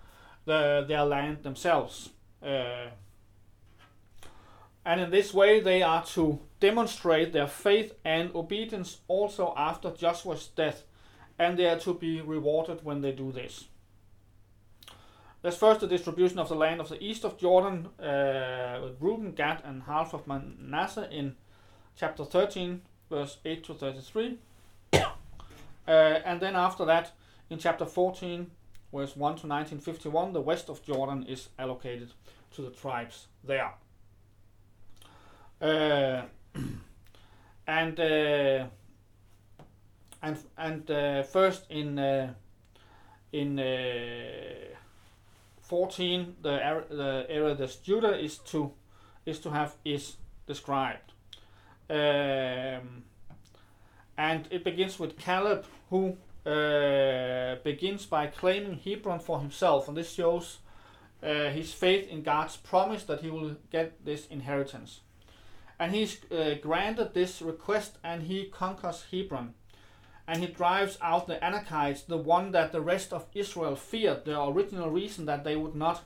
[0.46, 2.10] the, their land themselves.
[2.48, 2.92] Uh,
[4.86, 10.48] and in this way, they are to demonstrate their faith and obedience also after Joshua's
[10.48, 10.84] death,
[11.38, 13.66] and they are to be rewarded when they do this.
[15.42, 19.34] There's first the distribution of the land of the east of Jordan uh, with Reuben,
[19.34, 21.36] Gad, and half of Manasseh in
[21.98, 24.38] chapter 13, verse 8 to 33.
[24.94, 25.06] uh,
[25.88, 27.12] and then after that,
[27.50, 28.50] in chapter 14,
[28.94, 32.14] verse 1 to 1951, the west of Jordan is allocated
[32.58, 33.72] to the tribes there.
[35.62, 36.24] Uh,
[37.68, 38.66] and uh,
[40.22, 42.34] and and uh, first in uh,
[43.32, 44.76] in uh,
[45.62, 48.72] 14 the area, the area that Judah is to
[49.26, 50.18] is to have is
[50.48, 51.14] described
[51.90, 53.04] um,
[54.18, 60.14] and it begins with Caleb who uh, begins by claiming Hebron for himself and this
[60.14, 60.60] shows
[61.24, 65.02] uh, his faith in God's promise that he will get this inheritance
[65.80, 69.54] and he's uh, granted this request and he conquers Hebron
[70.28, 74.26] and he drives out the Anakites, the one that the rest of Israel feared.
[74.26, 76.04] The original reason that they would not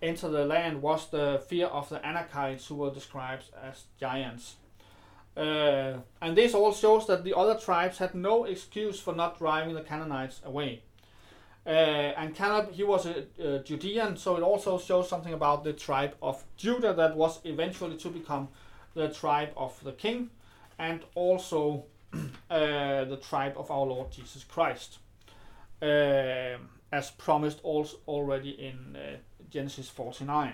[0.00, 4.54] enter the land was the fear of the Anakites, who were described as giants.
[5.36, 9.74] Uh, and this all shows that the other tribes had no excuse for not driving
[9.74, 10.82] the Canaanites away.
[11.66, 15.72] Uh, and Caleb, he was a, a Judean, so it also shows something about the
[15.72, 18.48] tribe of Judah that was eventually to become
[18.94, 20.30] the tribe of the king,
[20.78, 21.86] and also
[22.50, 24.98] uh, the tribe of our Lord Jesus Christ,
[25.82, 26.58] uh,
[26.92, 29.16] as promised also already in uh,
[29.50, 30.52] Genesis 49.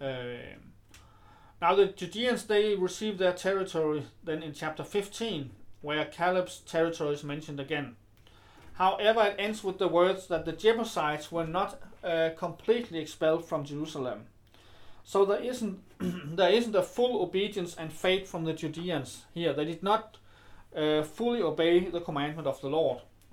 [0.00, 7.22] now the Judeans they received their territory then in chapter 15, where Caleb's territory is
[7.22, 7.94] mentioned again.
[8.78, 13.64] However, it ends with the words that the Jebusites were not uh, completely expelled from
[13.64, 14.26] Jerusalem.
[15.02, 15.80] So there isn't
[16.36, 19.52] there isn't a full obedience and faith from the Judeans here.
[19.52, 20.18] They did not
[20.76, 23.00] uh, fully obey the commandment of the Lord.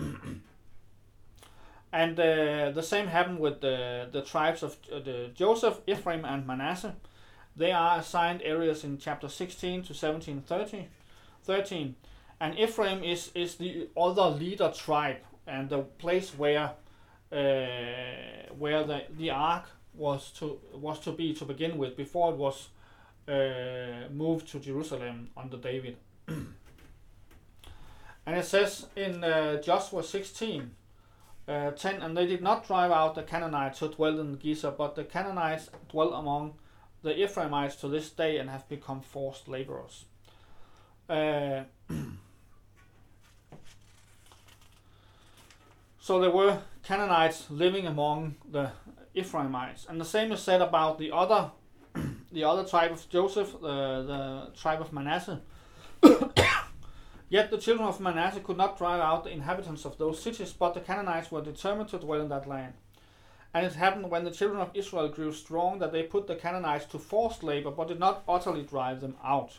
[1.93, 6.47] and uh, the same happened with the, the tribes of uh, the Joseph, Ephraim, and
[6.47, 6.95] Manasseh.
[7.55, 10.87] They are assigned areas in chapter 16 to 17, 30,
[11.43, 11.95] 13.
[12.39, 16.71] And Ephraim is, is the other leader tribe and the place where
[17.31, 17.35] uh,
[18.57, 22.69] where the, the ark was to was to be to begin with before it was
[23.27, 25.97] uh, moved to Jerusalem under David.
[26.27, 26.47] and
[28.25, 30.71] it says in uh, Joshua 16,
[31.47, 34.95] uh, 10, and they did not drive out the Canaanites who dwelled in Gezer, but
[34.95, 36.53] the Canaanites dwell among
[37.01, 40.05] the Ephraimites to this day and have become forced laborers.
[46.05, 48.69] so there were Canaanites living among the
[49.15, 49.87] Ephraimites.
[49.89, 51.49] And the same is said about the other
[52.31, 55.41] the other tribe of Joseph, the, tribe of Manasseh.
[57.29, 60.75] Yet the children of Manasseh could not drive out the inhabitants of those cities, but
[60.75, 62.75] the Canaanites were determined to dwell in that land.
[63.55, 66.85] And it happened when the children of Israel grew strong that they put the Canaanites
[66.91, 69.53] to forced labor, but did not utterly drive them out.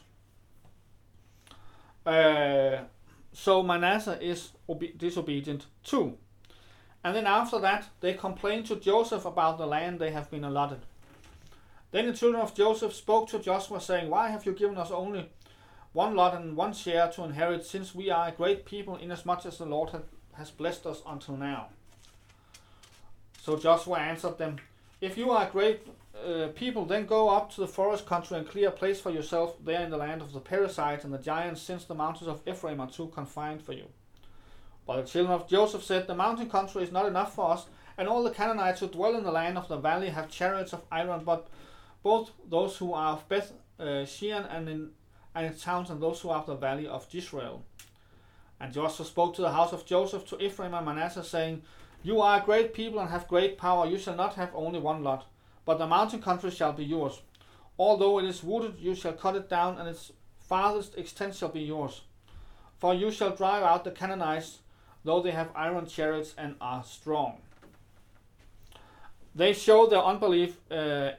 [2.07, 2.85] Uh,
[3.33, 6.19] so Manasseh is obe- disobedient too.
[7.07, 10.81] And then after that, they complained to Joseph about the land they have been allotted.
[11.93, 15.31] Then the children of Joseph spoke to Joshua, saying, Why have you given us only
[15.93, 19.59] one lot and one share to inherit, since we are a great people, inasmuch as
[19.59, 19.91] the Lord
[20.33, 21.69] has blessed us until now?
[23.41, 24.57] So Joshua answered them,
[25.01, 25.87] If you are a great
[26.27, 29.55] uh, people, then go up to the forest country and clear a place for yourself
[29.65, 32.81] there in the land of the Perizzites and the giants, since the mountains of Ephraim
[32.81, 33.87] are too confined for you.
[34.87, 37.67] But the children of Joseph said, The mountain country is not enough for us,
[37.99, 40.83] and all the Canaanites who dwell in the land of the valley have chariots of
[40.93, 41.49] iron, but
[42.03, 44.91] both those who are of Beth uh, Shean and in
[45.35, 47.63] and its towns, and those who are of the valley of Jezreel.
[48.59, 51.63] And Joshua spoke to the house of Joseph, to Ephraim and Manasseh, saying,
[52.03, 53.87] You are a great people and have great power.
[53.87, 55.27] You shall not have only one lot,
[55.67, 57.21] but the mountain country shall be yours.
[57.79, 61.61] Although it is wooded, you shall cut it down, and its farthest extent shall be
[61.61, 62.01] yours.
[62.79, 64.61] For you shall drive out the Canaanites,
[65.07, 67.39] though they have iron chariots and are strong.
[69.35, 71.13] They show their unbelief uh,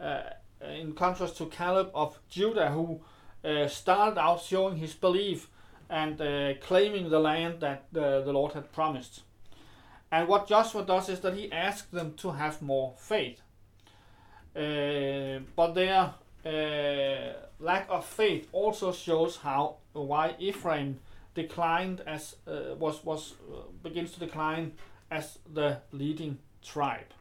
[0.00, 0.22] uh,
[0.60, 3.00] in contrast to Caleb of Judah, who
[3.44, 5.48] uh, started out showing his belief
[5.88, 9.22] and uh, claiming the land that the, Lord had promised.
[10.12, 13.40] And what Joshua does is that he asks them to have more faith.
[14.56, 16.14] Uh, but their
[16.46, 20.98] uh, lack of faith also shows how why Ephraim
[21.34, 24.72] declined as uh, was was uh, begins to decline
[25.10, 27.12] as the leading tribe.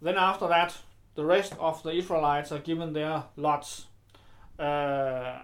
[0.00, 0.76] Then after that,
[1.14, 3.86] the rest of the Israelites are given their lots.
[4.58, 5.38] Uh,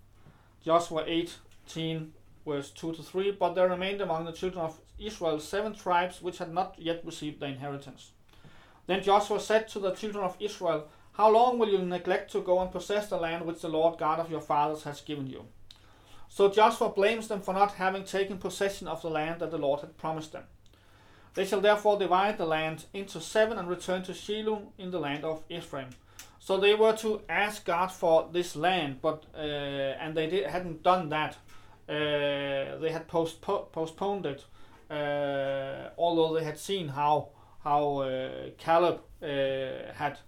[0.64, 2.12] Joshua 18
[2.46, 6.38] verse 2 to 3, but there remained among the children of Israel seven tribes which
[6.38, 8.10] had not yet received their inheritance.
[8.86, 12.60] Then Joshua said to the children of Israel, How long will you neglect to go
[12.60, 15.44] and possess the land which the Lord God of your fathers has given you?
[16.28, 19.80] So Joshua blames them for not having taken possession of the land that the Lord
[19.80, 20.44] had promised them.
[21.34, 25.24] They shall therefore divide the land into seven and return to Shiloh in the land
[25.24, 25.90] of Ephraim.
[26.38, 30.82] So they were to ask God for this land, but uh, and they did, hadn't
[30.82, 31.36] done that.
[31.88, 34.44] Uh, they had postpo- postponed it,
[34.90, 37.28] uh, although they had seen how
[37.62, 40.18] how uh, Caleb uh, had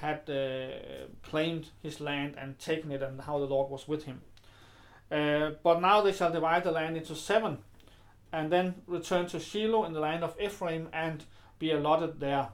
[0.00, 4.20] had uh, claimed his land and taken it, and how the Lord was with him.
[5.08, 7.58] but now they shall divide the land into seven,
[8.32, 11.24] and then return to Shiloh in the land of Ephraim and
[11.58, 12.48] be allotted their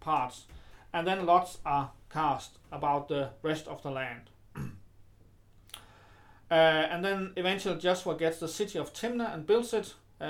[0.00, 0.46] parts.
[0.92, 4.30] And then lots are cast about the rest of the land.
[6.48, 10.24] Uh, and then eventually Joshua gets the city of Timnah and builds it, uh,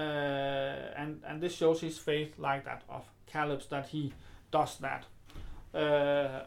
[0.96, 4.14] and and this shows his faith like that of Caleb's that he
[4.50, 5.04] does that.
[5.76, 6.44] Uh,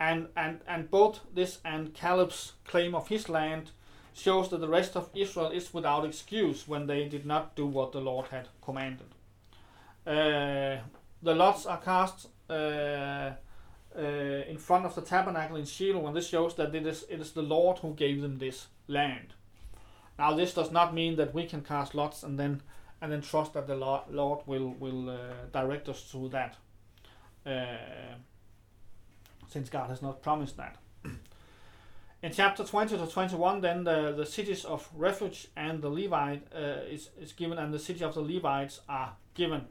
[0.00, 3.70] and and and both this and Caleb's claim of his land
[4.14, 7.92] shows that the rest of Israel is without excuse when they did not do what
[7.92, 9.06] the Lord had commanded.
[10.06, 10.78] Uh,
[11.22, 13.32] the lots are cast uh,
[13.96, 14.00] uh,
[14.48, 17.32] in front of the tabernacle in Shiloh, and this shows that it is it is
[17.32, 19.34] the Lord who gave them this land.
[20.18, 22.62] Now, this does not mean that we can cast lots and then
[23.00, 25.16] and then trust that the Lord will will uh,
[25.52, 26.56] direct us to that,
[27.48, 28.14] uh,
[29.48, 30.76] since God has not promised that.
[32.20, 36.82] In chapter 20 to 21, then the, the cities of refuge and the Levite uh,
[36.90, 39.66] is, is given, and the city of the Levites are given.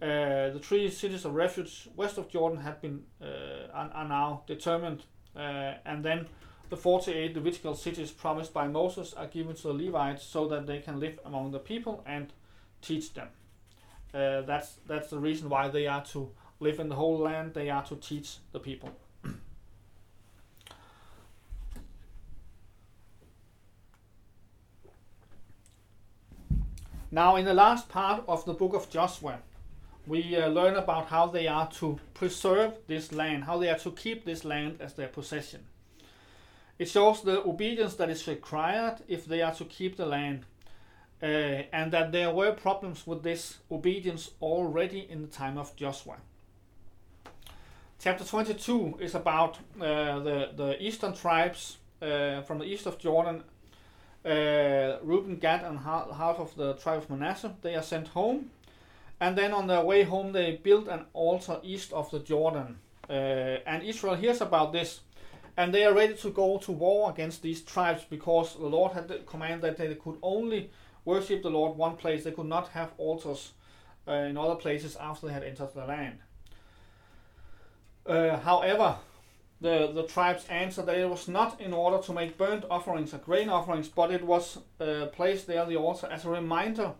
[0.00, 3.26] Uh, the three cities of refuge west of Jordan have been uh,
[3.74, 5.02] are, are, now determined,
[5.36, 6.26] uh, and then
[6.70, 10.78] the 48 Levitical cities promised by Moses are given to the Levites so that they
[10.78, 12.32] can live among the people and
[12.80, 13.28] teach them.
[14.14, 16.30] Uh, that's that's the reason why they are to
[16.60, 17.54] live in the whole land.
[17.54, 18.90] They are to teach the people.
[27.10, 29.40] now, in the last part of the book of Joshua,
[30.06, 33.90] we uh, learn about how they are to preserve this land, how they are to
[33.92, 35.64] keep this land as their possession.
[36.78, 40.46] It shows the obedience that is required if they are to keep the land,
[41.22, 46.16] uh, and that there were problems with this obedience already in the time of Joshua.
[48.02, 53.44] Chapter 22 is about uh, the, the eastern tribes uh, from the east of Jordan.
[54.24, 58.52] Uh, Reuben, Gad, and half of the tribe of Manasseh, they are sent home.
[59.20, 62.78] And then on their way home, they built an altar east of the Jordan.
[63.06, 63.12] Uh,
[63.66, 65.00] and Israel hears about this
[65.58, 69.26] and they are ready to go to war against these tribes because the Lord had
[69.26, 70.70] commanded that they could only
[71.04, 72.24] worship the Lord one place.
[72.24, 73.52] They could not have altars
[74.08, 76.20] uh, in other places after they had entered the land.
[78.10, 78.96] Uh, however,
[79.60, 83.18] the, the tribes answered that it was not in order to make burnt offerings or
[83.18, 86.92] grain offerings, but it was uh, placed there, the altar, as a reminder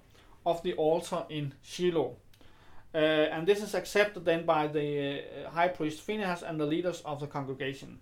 [0.47, 2.17] of the altar in Shiloh.
[2.95, 7.01] Uh, and this is accepted then by the uh, high priest Phinehas and the leaders
[7.05, 7.99] of the congregation.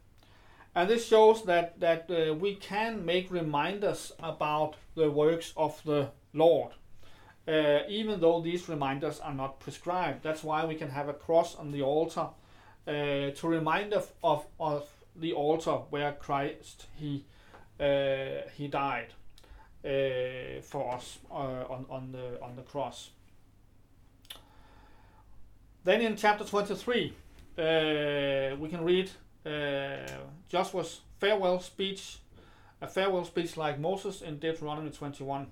[0.75, 6.11] And this shows that, that uh, we can make reminders about the works of the
[6.35, 6.73] Lord,
[7.47, 10.23] uh, even though these reminders are not prescribed.
[10.23, 12.29] That's why we can have a cross on the altar
[12.89, 17.25] uh, to remind of, of, of, the altar where Christ he,
[17.81, 19.09] uh, he died
[19.85, 23.11] uh, for us uh, on, on, the, on the cross.
[25.83, 27.13] Then in chapter 23,
[27.57, 29.11] we can read
[29.45, 30.07] uh,
[30.49, 32.19] Joshua's farewell speech,
[32.81, 35.49] a farewell speech like Moses in Deuteronomy 21.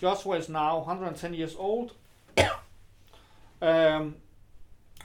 [0.00, 1.94] Joshua is now 110 years old.
[3.62, 4.16] um,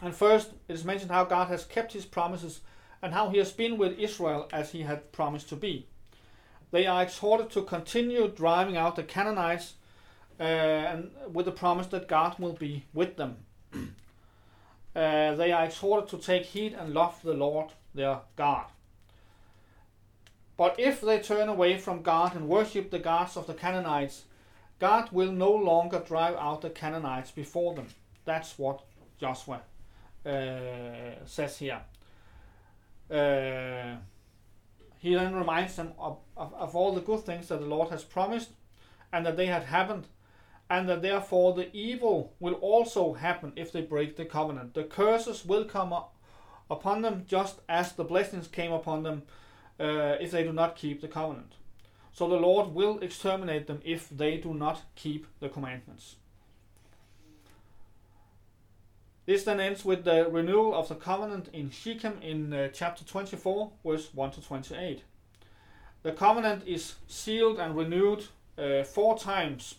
[0.01, 2.61] And first, it is mentioned how God has kept his promises
[3.01, 5.87] and how he has been with Israel as he had promised to be.
[6.71, 9.73] They are exhorted to continue driving out the Canaanites
[10.39, 13.37] uh, and with the promise that God will be with them.
[13.73, 18.65] uh, they are exhorted to take heed and love the Lord their God.
[20.57, 24.23] But if they turn away from God and worship the gods of the Canaanites,
[24.79, 27.87] God will no longer drive out the Canaanites before them.
[28.25, 28.81] That's what
[29.19, 29.61] Joshua
[30.25, 31.81] uh, says here.
[33.11, 33.97] Uh,
[34.99, 38.03] he then reminds them of, of, of all the good things that the Lord has
[38.03, 38.51] promised
[39.11, 40.07] and that they had happened,
[40.69, 44.73] and that therefore the evil will also happen if they break the covenant.
[44.73, 46.15] The curses will come up
[46.69, 49.23] upon them just as the blessings came upon them
[49.79, 51.53] uh, if they do not keep the covenant.
[52.13, 56.15] So the Lord will exterminate them if they do not keep the commandments.
[59.25, 63.71] This then ends with the renewal of the covenant in Shechem in uh, chapter 24,
[63.85, 65.01] verse 1 to 28.
[66.01, 68.25] The covenant is sealed and renewed
[68.57, 69.75] uh, four times.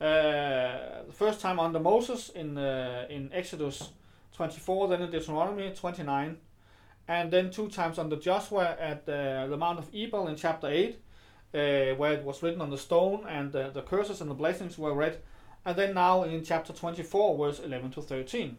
[0.00, 3.90] Uh, the first time under Moses in uh, in Exodus
[4.36, 6.36] 24, then in Deuteronomy 29,
[7.08, 10.94] and then two times under Joshua at uh, the Mount of Ebal in chapter 8,
[10.94, 14.94] uh, where it was written on the stone and the curses and the blessings were
[14.94, 15.18] read,
[15.64, 18.56] and then now in chapter 24, verse 11 to 13.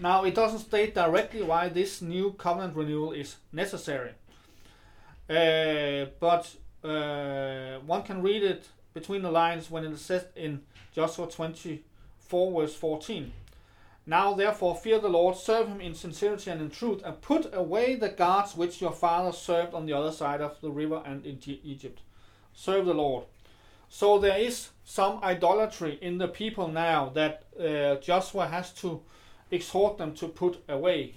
[0.00, 4.10] Now, it doesn't state directly why this new covenant renewal is necessary,
[5.30, 11.30] uh, but uh, one can read it between the lines when it says in Joshua
[11.30, 13.32] 24, verse 14.
[14.06, 17.94] Now, therefore, fear the Lord, serve him in sincerity and in truth, and put away
[17.94, 21.38] the gods which your fathers served on the other side of the river and in
[21.64, 22.00] Egypt.
[22.52, 23.24] Serve the Lord.
[23.88, 29.00] So, there is some idolatry in the people now that uh, Joshua has to
[29.54, 31.14] exhort them to put away.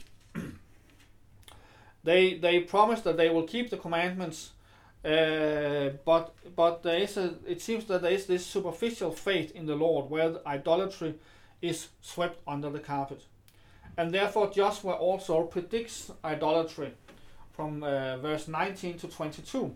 [2.03, 4.51] they they promise that they will keep the commandments,
[5.03, 9.65] uh, but but there is a, it seems that there is this superficial faith in
[9.65, 11.15] the Lord where the idolatry
[11.61, 13.23] is swept under the carpet,
[13.97, 16.93] and therefore Joshua also predicts idolatry
[17.51, 19.75] from uh, verse 19 to 22.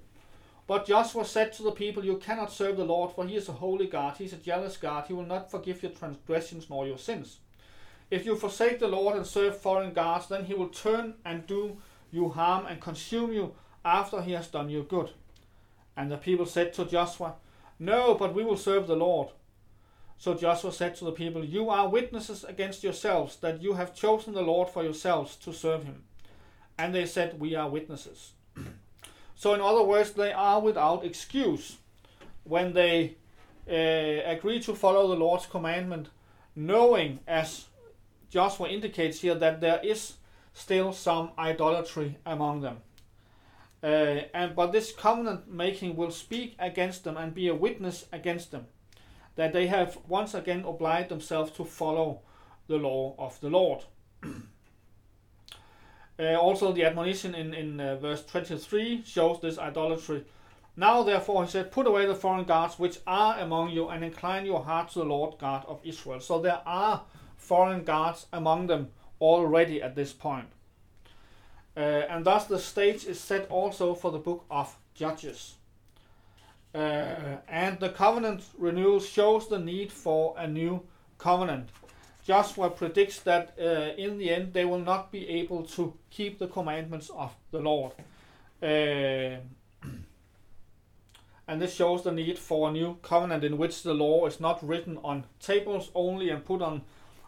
[0.68, 3.54] But Joshua said to the people, You cannot serve the Lord, for he is a
[3.54, 4.16] holy God.
[4.18, 5.06] He is a jealous God.
[5.08, 7.40] He will not forgive your transgressions nor your sins.
[8.12, 11.78] If you forsake the Lord and serve foreign gods, then he will turn and do
[12.12, 13.56] you harm and consume you
[13.86, 15.12] after he has done you good.
[15.96, 17.36] And the people said to Joshua,
[17.80, 19.30] No, but we will serve the Lord.
[20.18, 24.34] So Joshua said to the people, You are witnesses against yourselves that you have chosen
[24.34, 26.04] the Lord for yourselves to serve him.
[26.78, 28.34] And they said, We are witnesses.
[29.36, 31.78] so, in other words, they are without excuse
[32.44, 33.16] when they
[33.70, 36.10] uh, agree to follow the Lord's commandment,
[36.56, 37.66] knowing, as
[38.32, 40.14] Joshua indicates here that there is
[40.54, 42.78] still some idolatry among them.
[43.84, 48.52] Uh, and but this covenant making will speak against them and be a witness against
[48.52, 48.66] them
[49.36, 52.22] that they have once again obliged themselves to follow
[52.68, 53.84] the law of the Lord.
[56.20, 60.26] uh, also, the admonition in, in uh, verse 23 shows this idolatry.
[60.78, 64.46] Now, therefore, he said, Put away the foreign gods which are among you and incline
[64.46, 66.20] your heart to the Lord God of Israel.
[66.20, 67.02] So there are
[67.42, 68.90] foreign gods among them
[69.20, 70.48] already at this point.
[71.76, 75.56] Uh, and thus the stage is set also for the book of Judges.
[76.74, 80.82] Uh, and the covenant renewal shows the need for a new
[81.18, 81.70] covenant.
[82.24, 86.48] Joshua predicts that uh, in the end they will not be able to keep the
[86.48, 87.94] commandments of the Lord.
[88.62, 89.38] Uh,
[91.48, 94.66] and this shows the need for a new covenant in which the law is not
[94.66, 96.84] written on tables only and put on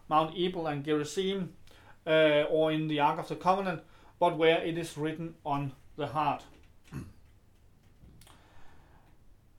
[0.09, 1.53] Mount Ebal and Gerizim,
[2.05, 3.81] uh, or in the Ark of the Covenant,
[4.19, 6.43] but where it is written on the heart.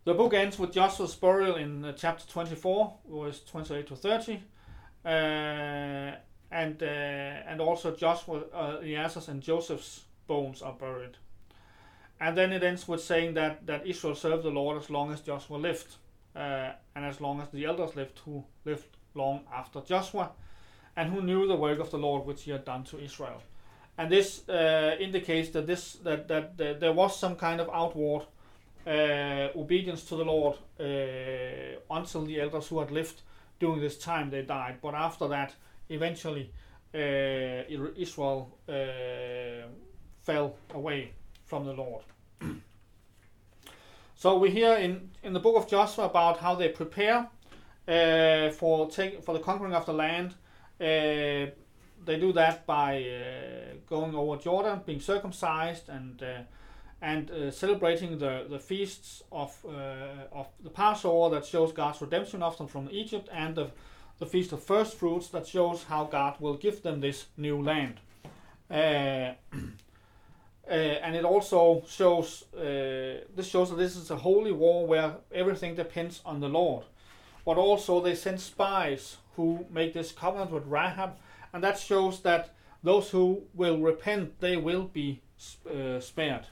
[0.05, 4.43] The book ends with Joshua's burial in uh, chapter 24, verse 28 to 30,
[5.03, 8.81] uh, and uh, and also Joshua, uh,
[9.29, 11.17] and Joseph's bones are buried.
[12.21, 15.23] And then it ends with saying that, that Israel served the Lord as long as
[15.23, 15.97] Joshua lived,
[16.37, 20.31] uh, and as long as the elders lived, who lived long after Joshua,
[20.97, 23.43] and who knew the work of the Lord which he had done to Israel.
[23.97, 28.27] And this uh, indicates that this that, that, that there was some kind of outward
[28.87, 33.23] uh, obedience to the Lord uh, until the elders who had lived
[33.61, 34.79] during this time they died.
[34.83, 35.55] But after that,
[35.89, 36.51] eventually,
[36.95, 36.99] uh,
[37.97, 38.73] Israel uh,
[40.23, 41.13] fell away
[41.45, 42.03] from the Lord.
[44.17, 47.29] so we hear in in the book of Joshua about how they prepare
[47.89, 50.35] uh, for take, for the conquering of the land,
[50.81, 51.47] Uh,
[52.05, 56.43] they do that by uh, going over Jordan, being circumcised, and uh,
[57.01, 62.43] and uh, celebrating the, the feasts of uh, of the Passover that shows God's redemption
[62.43, 63.71] of them from Egypt, and the,
[64.19, 68.01] the feast of first fruits that shows how God will give them this new land.
[68.71, 68.75] Uh,
[70.67, 76.21] and it also shows this shows that this is a holy war where everything depends
[76.25, 76.85] on the Lord.
[77.45, 81.17] But also they send spies who make this covenant with Rahab,
[81.53, 85.21] and that shows that those who will repent they will be
[85.67, 86.47] uh, spared.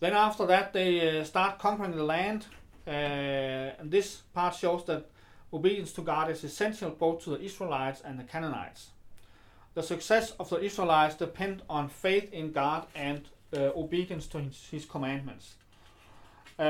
[0.00, 2.46] Then after that, they uh, start conquering the land,
[2.86, 5.10] uh, and this part shows that
[5.52, 8.90] obedience to God is essential both to the Israelites and the Canaanites.
[9.74, 13.22] The success of the Israelites depend on faith in God and
[13.52, 15.54] uh, obedience to his, his commandments.
[16.58, 16.62] Uh,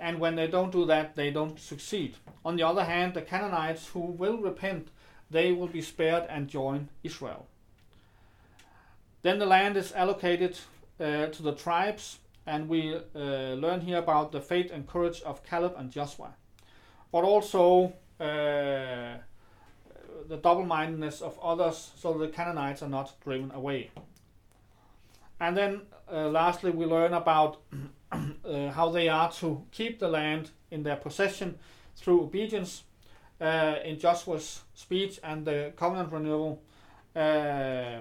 [0.00, 2.16] and when they don't do that, they don't succeed.
[2.44, 4.88] On the other hand, the Canaanites who will repent,
[5.30, 7.46] they will be spared and join Israel.
[9.22, 10.58] Then the land is allocated
[11.00, 13.18] uh, to the tribes, and we uh,
[13.54, 16.34] learn here about the faith and courage of Caleb and Joshua,
[17.12, 19.18] but also uh,
[20.28, 23.90] the double-mindedness of others, so the Canaanites are not driven away.
[25.38, 27.58] And then, uh, lastly, we learn about
[28.46, 31.58] uh, how they are to keep the land in their possession
[31.96, 32.84] through obedience
[33.40, 36.62] uh, in Joshua's speech and the covenant renewal.
[37.14, 37.98] Uh,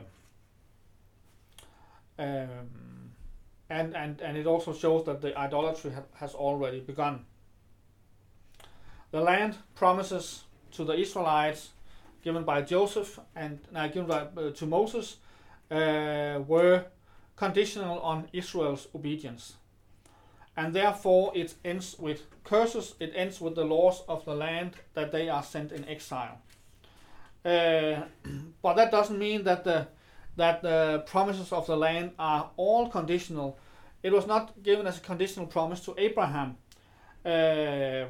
[2.17, 3.11] um,
[3.69, 7.25] and, and, and it also shows that the idolatry ha- has already begun.
[9.11, 11.71] The land promises to the Israelites
[12.23, 15.17] given by Joseph and uh, given by, uh, to Moses
[15.71, 16.85] uh, were
[17.35, 19.55] conditional on Israel's obedience.
[20.57, 25.11] And therefore it ends with curses, it ends with the laws of the land that
[25.11, 26.39] they are sent in exile.
[27.43, 28.03] Uh,
[28.61, 29.87] but that doesn't mean that the
[30.37, 33.57] that the promises of the land are all conditional.
[34.03, 36.57] It was not given as a conditional promise to Abraham.
[37.25, 38.07] Uh,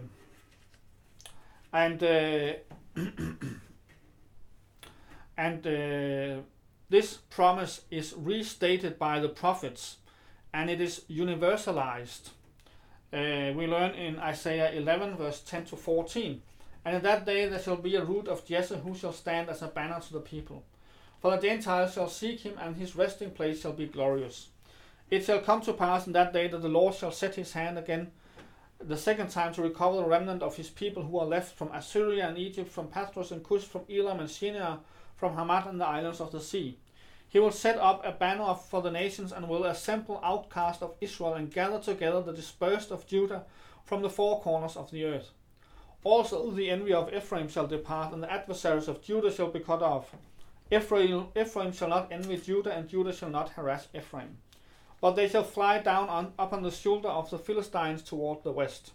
[1.72, 2.54] and uh,
[5.38, 6.42] and uh,
[6.90, 9.98] this promise is restated by the prophets
[10.56, 12.30] and it is universalized.
[13.12, 16.42] Uh, we learn in Isaiah 11, verse 10 to 14.
[16.86, 19.62] And in that day there shall be a root of Jesse who shall stand as
[19.62, 20.64] a banner to the people.
[21.20, 24.48] For the Gentiles shall seek him, and his resting place shall be glorious.
[25.10, 27.78] It shall come to pass in that day that the Lord shall set his hand
[27.78, 28.12] again
[28.82, 32.30] the second time to recover the remnant of his people who are left from Assyria
[32.30, 34.80] and Egypt, from Pathros and Cush, from Elam and Shinar,
[35.18, 36.78] from Hamath and the islands of the sea.
[37.36, 41.34] He will set up a banner for the nations and will assemble outcasts of Israel
[41.34, 43.44] and gather together the dispersed of Judah
[43.84, 45.32] from the four corners of the earth.
[46.06, 49.82] Also the envy of Ephraim shall depart, and the adversaries of Judah shall be cut
[49.82, 50.16] off.
[50.72, 54.38] Ephraim, Ephraim shall not envy Judah, and Judah shall not harass Ephraim.
[55.02, 58.54] But they shall fly down on, up on the shoulder of the Philistines toward the
[58.54, 58.94] west.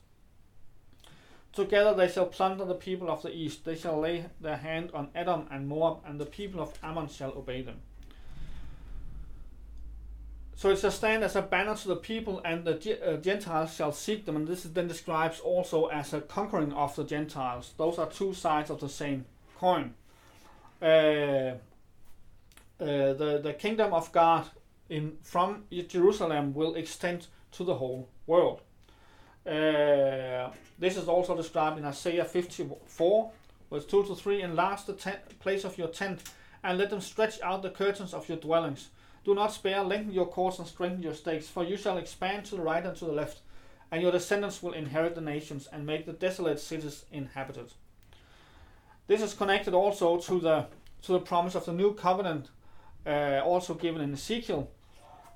[1.52, 3.66] Together they shall plunder the people of the east.
[3.66, 7.32] They shall lay their hand on Edom and Moab, and the people of Ammon shall
[7.32, 7.82] obey them.
[10.60, 13.92] So it shall stand as a banner to the people, and the uh, Gentiles shall
[13.92, 14.36] seek them.
[14.36, 17.72] And this is then describes also as a conquering of the Gentiles.
[17.78, 19.24] Those are two sides of the same
[19.56, 19.94] coin.
[20.82, 21.54] Uh, uh,
[22.78, 24.50] the, the kingdom of God
[24.90, 28.60] in from Jerusalem will extend to the whole world.
[29.46, 33.30] Uh, this is also described in Isaiah 54,
[33.72, 34.42] verse 2 to 3.
[34.42, 36.20] Enlarge the tent, place of your tent,
[36.62, 38.90] and let them stretch out the curtains of your dwellings
[39.24, 42.56] do not spare, lengthen your cords and strengthen your stakes, for you shall expand to
[42.56, 43.40] the right and to the left,
[43.90, 47.72] and your descendants will inherit the nations and make the desolate cities inhabited.
[49.06, 50.66] This is connected also to the
[51.02, 52.50] to the promise of the new covenant,
[53.06, 54.70] uh, also given in Ezekiel.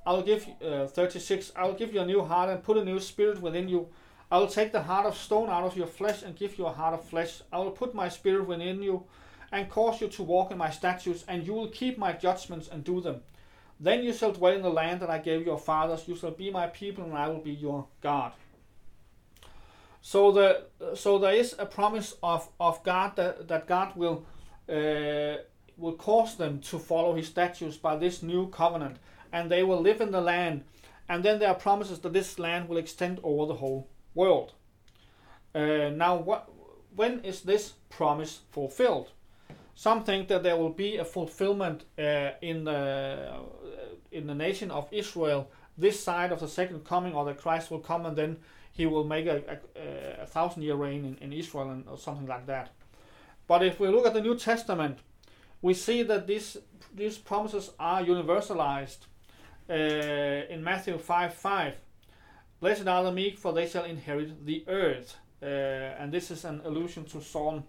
[0.07, 1.53] I will give uh, 36.
[1.57, 3.89] I will give you a new heart and put a new spirit within you.
[4.31, 6.73] I will take the heart of stone out of your flesh and give you a
[6.73, 7.41] heart of flesh.
[7.53, 9.05] I will put my spirit within you
[9.51, 12.85] and cause you to walk in my statutes, and you will keep my judgments and
[12.85, 13.23] do them.
[13.81, 16.07] Then you shall dwell in the land that I gave your fathers.
[16.07, 18.33] You shall be my people, and I will be your God.
[20.01, 24.27] So the so there is a promise of, of God that, that God will
[24.69, 25.39] uh,
[25.77, 28.99] will cause them to follow His statutes by this new covenant,
[29.33, 30.65] and they will live in the land.
[31.09, 34.53] And then there are promises that this land will extend over the whole world.
[35.55, 36.51] Uh, now, what
[36.95, 39.11] when is this promise fulfilled?
[39.75, 43.39] Some think that there will be a fulfillment uh, in the uh,
[44.13, 47.81] in the nation of Israel this side of the second coming, or that Christ will
[47.81, 48.37] come and then
[48.71, 52.27] he will make a, a, a thousand year reign in, in Israel and or something
[52.27, 52.71] like that.
[53.47, 54.99] But if we look at the New Testament,
[55.63, 56.57] we see that these
[56.95, 59.07] these promises are universalized
[59.69, 61.75] uh, in Matthew 5 5.
[62.61, 65.17] Blessed are the meek, for they shall inherit the earth.
[65.43, 67.65] Uh, and this is an allusion to Psalm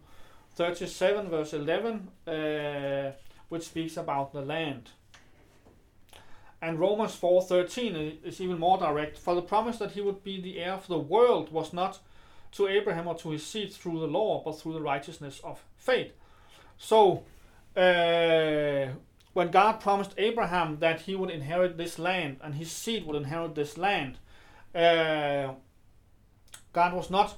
[0.55, 3.11] 37, verse 11, uh,
[3.49, 4.91] which speaks about the land.
[6.61, 9.17] And Romans 4:13 is even more direct.
[9.17, 11.99] For the promise that he would be the heir of the world was not
[12.53, 16.13] to Abraham or to his seed through the law, but through the righteousness of faith.
[16.77, 17.23] So,
[17.75, 18.87] uh,
[19.33, 23.55] when God promised Abraham that he would inherit this land and his seed would inherit
[23.55, 24.17] this land,
[24.73, 25.53] uh,
[26.71, 27.37] God was not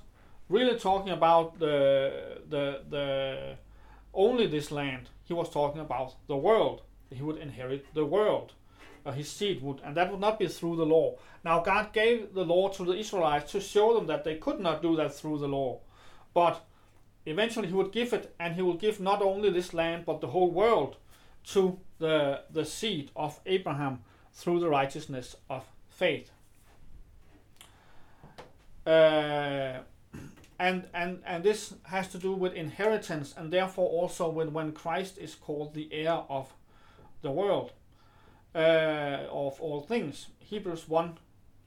[0.49, 3.55] really talking about the the the
[4.13, 5.09] only this land.
[5.23, 6.81] He was talking about the world.
[7.09, 8.53] He would inherit the world
[9.07, 11.15] uh, his seed would, and that would not be through the law.
[11.43, 14.81] Now, God gave the law to the Israelites to show them that they could not
[14.81, 15.79] do that through the law,
[16.33, 16.65] but
[17.25, 20.27] eventually He would give it, and He will give not only this land but the
[20.27, 20.97] whole world
[21.45, 23.99] to the the seed of Abraham
[24.33, 26.29] through the righteousness of faith.
[28.85, 29.79] Uh,
[30.59, 35.17] and and and this has to do with inheritance, and therefore also with when Christ
[35.17, 36.53] is called the heir of
[37.21, 37.71] the world
[38.55, 40.27] uh, of all things.
[40.39, 41.17] Hebrews 1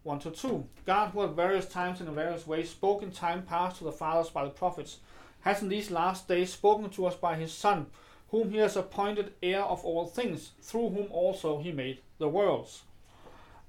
[0.02, 0.66] 1 to 2.
[0.86, 3.92] God, who at various times and in various ways spoke in time past to the
[3.92, 4.98] fathers by the prophets,
[5.40, 7.86] has in these last days spoken to us by his Son,
[8.30, 12.82] whom he has appointed heir of all things, through whom also he made the worlds.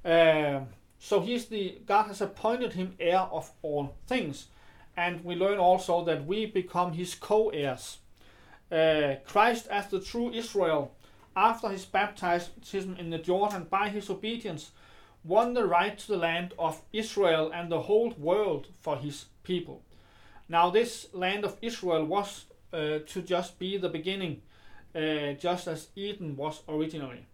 [0.05, 0.61] Uh,
[0.99, 4.47] so he's the God has appointed him heir of all things,
[4.96, 8.00] and we learn also that we become his co-heirs.
[8.72, 10.96] Uh, Christ, as the true Israel,
[11.36, 14.72] after his baptism in the Jordan by his obedience,
[15.24, 19.82] won the right to the land of Israel and the whole world for his people.
[20.50, 24.42] Now, this land of Israel was uh, to just be the beginning,
[24.96, 27.26] uh, just as Eden was originally.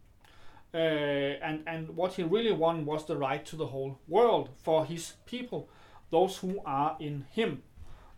[0.74, 4.86] Uh, and, and what he really won was the right to the whole world for
[4.86, 5.70] his people,
[6.10, 7.64] those who are in him.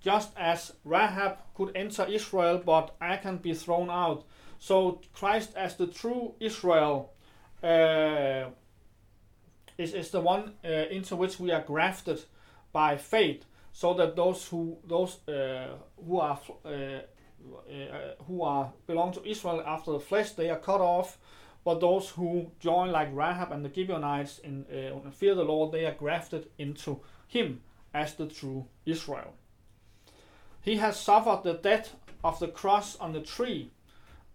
[0.02, 4.24] Just as Rahab could enter Israel, but Achan be thrown out,
[4.58, 7.12] so Christ as the true Israel
[7.62, 8.46] uh,
[9.78, 12.22] is, is the one uh, into which we are grafted
[12.72, 15.76] by faith, so that those who those uh,
[16.06, 17.04] who are uh, uh,
[18.26, 21.18] who are belong to Israel after the flesh they are cut off,
[21.66, 25.86] but those who join like Rahab and the Gibeonites in uh, fear the Lord they
[25.86, 27.62] are grafted into Him
[27.94, 29.34] as the true Israel.
[30.62, 33.72] He has suffered the death of the cross on the tree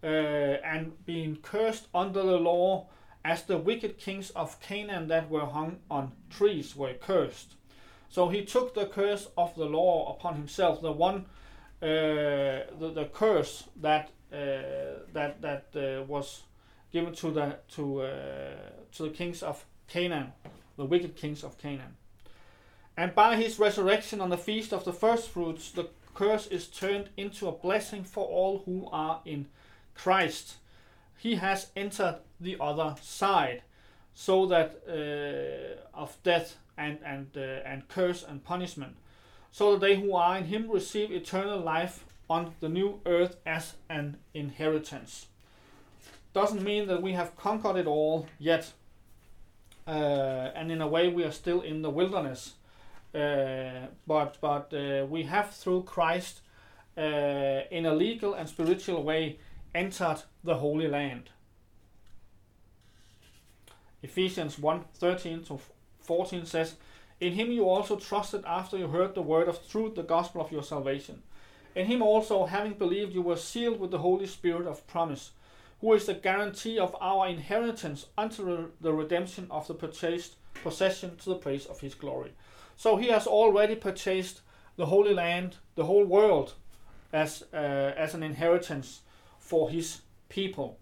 [0.02, 2.88] uh, and been cursed under the law
[3.24, 7.54] as the wicked kings of Canaan that were hung on trees were cursed.
[8.08, 11.26] So he took the curse of the law upon himself, the one,
[11.82, 16.42] uh, the, the curse that uh, that that uh, was
[16.92, 18.54] given to the to uh,
[18.92, 20.32] to the kings of Canaan,
[20.76, 21.96] the wicked kings of Canaan.
[22.96, 27.08] And by his resurrection on the feast of the first fruits, the curse is turned
[27.16, 29.46] into a blessing for all who are in
[29.94, 30.56] Christ,
[31.16, 33.62] he has entered the other side,
[34.12, 38.96] so that uh, of death and and uh, and curse and punishment,
[39.50, 43.74] so that they who are in Him receive eternal life on the new earth as
[43.88, 45.26] an inheritance.
[46.32, 48.72] Doesn't mean that we have conquered it all yet,
[49.86, 52.54] uh, and in a way we are still in the wilderness.
[53.14, 56.40] Uh, but but uh, we have through Christ,
[56.96, 57.00] uh,
[57.70, 59.38] in a legal and spiritual way,
[59.74, 61.30] entered the Holy Land.
[64.02, 65.58] Ephesians 1 13 to
[66.00, 66.74] 14 says,
[67.20, 70.52] In him you also trusted after you heard the word of truth, the gospel of
[70.52, 71.22] your salvation.
[71.74, 75.30] In him also, having believed, you were sealed with the Holy Spirit of promise,
[75.80, 81.30] who is the guarantee of our inheritance until the redemption of the purchased possession to
[81.30, 82.32] the praise of his glory.
[82.76, 84.40] So he has already purchased
[84.76, 86.54] the Holy Land, the whole world,
[87.12, 89.00] as, uh, as an inheritance
[89.38, 90.78] for his people.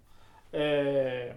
[0.55, 1.35] Uh,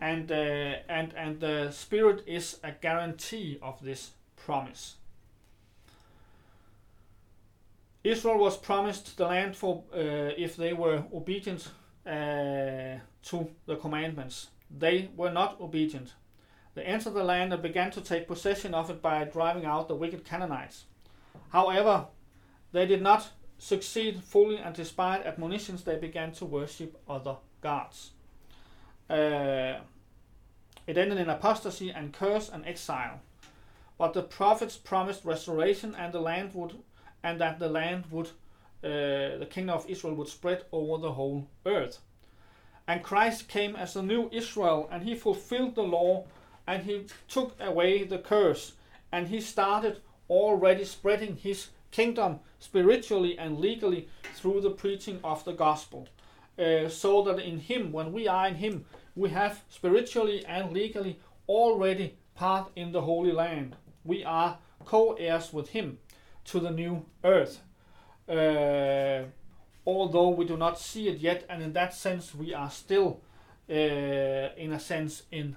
[0.00, 4.96] and uh, and and the spirit is a guarantee of this promise.
[8.02, 11.68] Israel was promised the land for uh, if they were obedient
[12.06, 14.48] uh, to the commandments.
[14.70, 16.14] They were not obedient.
[16.74, 19.94] They entered the land and began to take possession of it by driving out the
[19.94, 20.84] wicked Canaanites.
[21.50, 22.06] However,
[22.72, 28.10] they did not succeed fully, and despite admonitions, they began to worship other gods.
[29.08, 29.80] Uh,
[30.86, 33.20] it ended in apostasy and curse and exile.
[33.98, 36.76] But the prophets promised restoration and the land would
[37.22, 38.28] and that the land would
[38.82, 41.98] uh, the kingdom of Israel would spread over the whole earth.
[42.88, 46.24] And Christ came as a new Israel, and he fulfilled the law,
[46.66, 48.72] and he took away the curse,
[49.12, 55.52] and he started already spreading his kingdom spiritually and legally through the preaching of the
[55.52, 56.08] gospel.
[56.58, 58.84] Uh, so that in him, when we are in him,
[59.16, 63.76] we have spiritually and legally already part in the Holy Land.
[64.04, 65.98] We are co heirs with him
[66.46, 67.60] to the new earth.
[68.28, 69.24] Uh,
[69.86, 73.20] although we do not see it yet, and in that sense, we are still,
[73.68, 75.56] uh, in a sense, in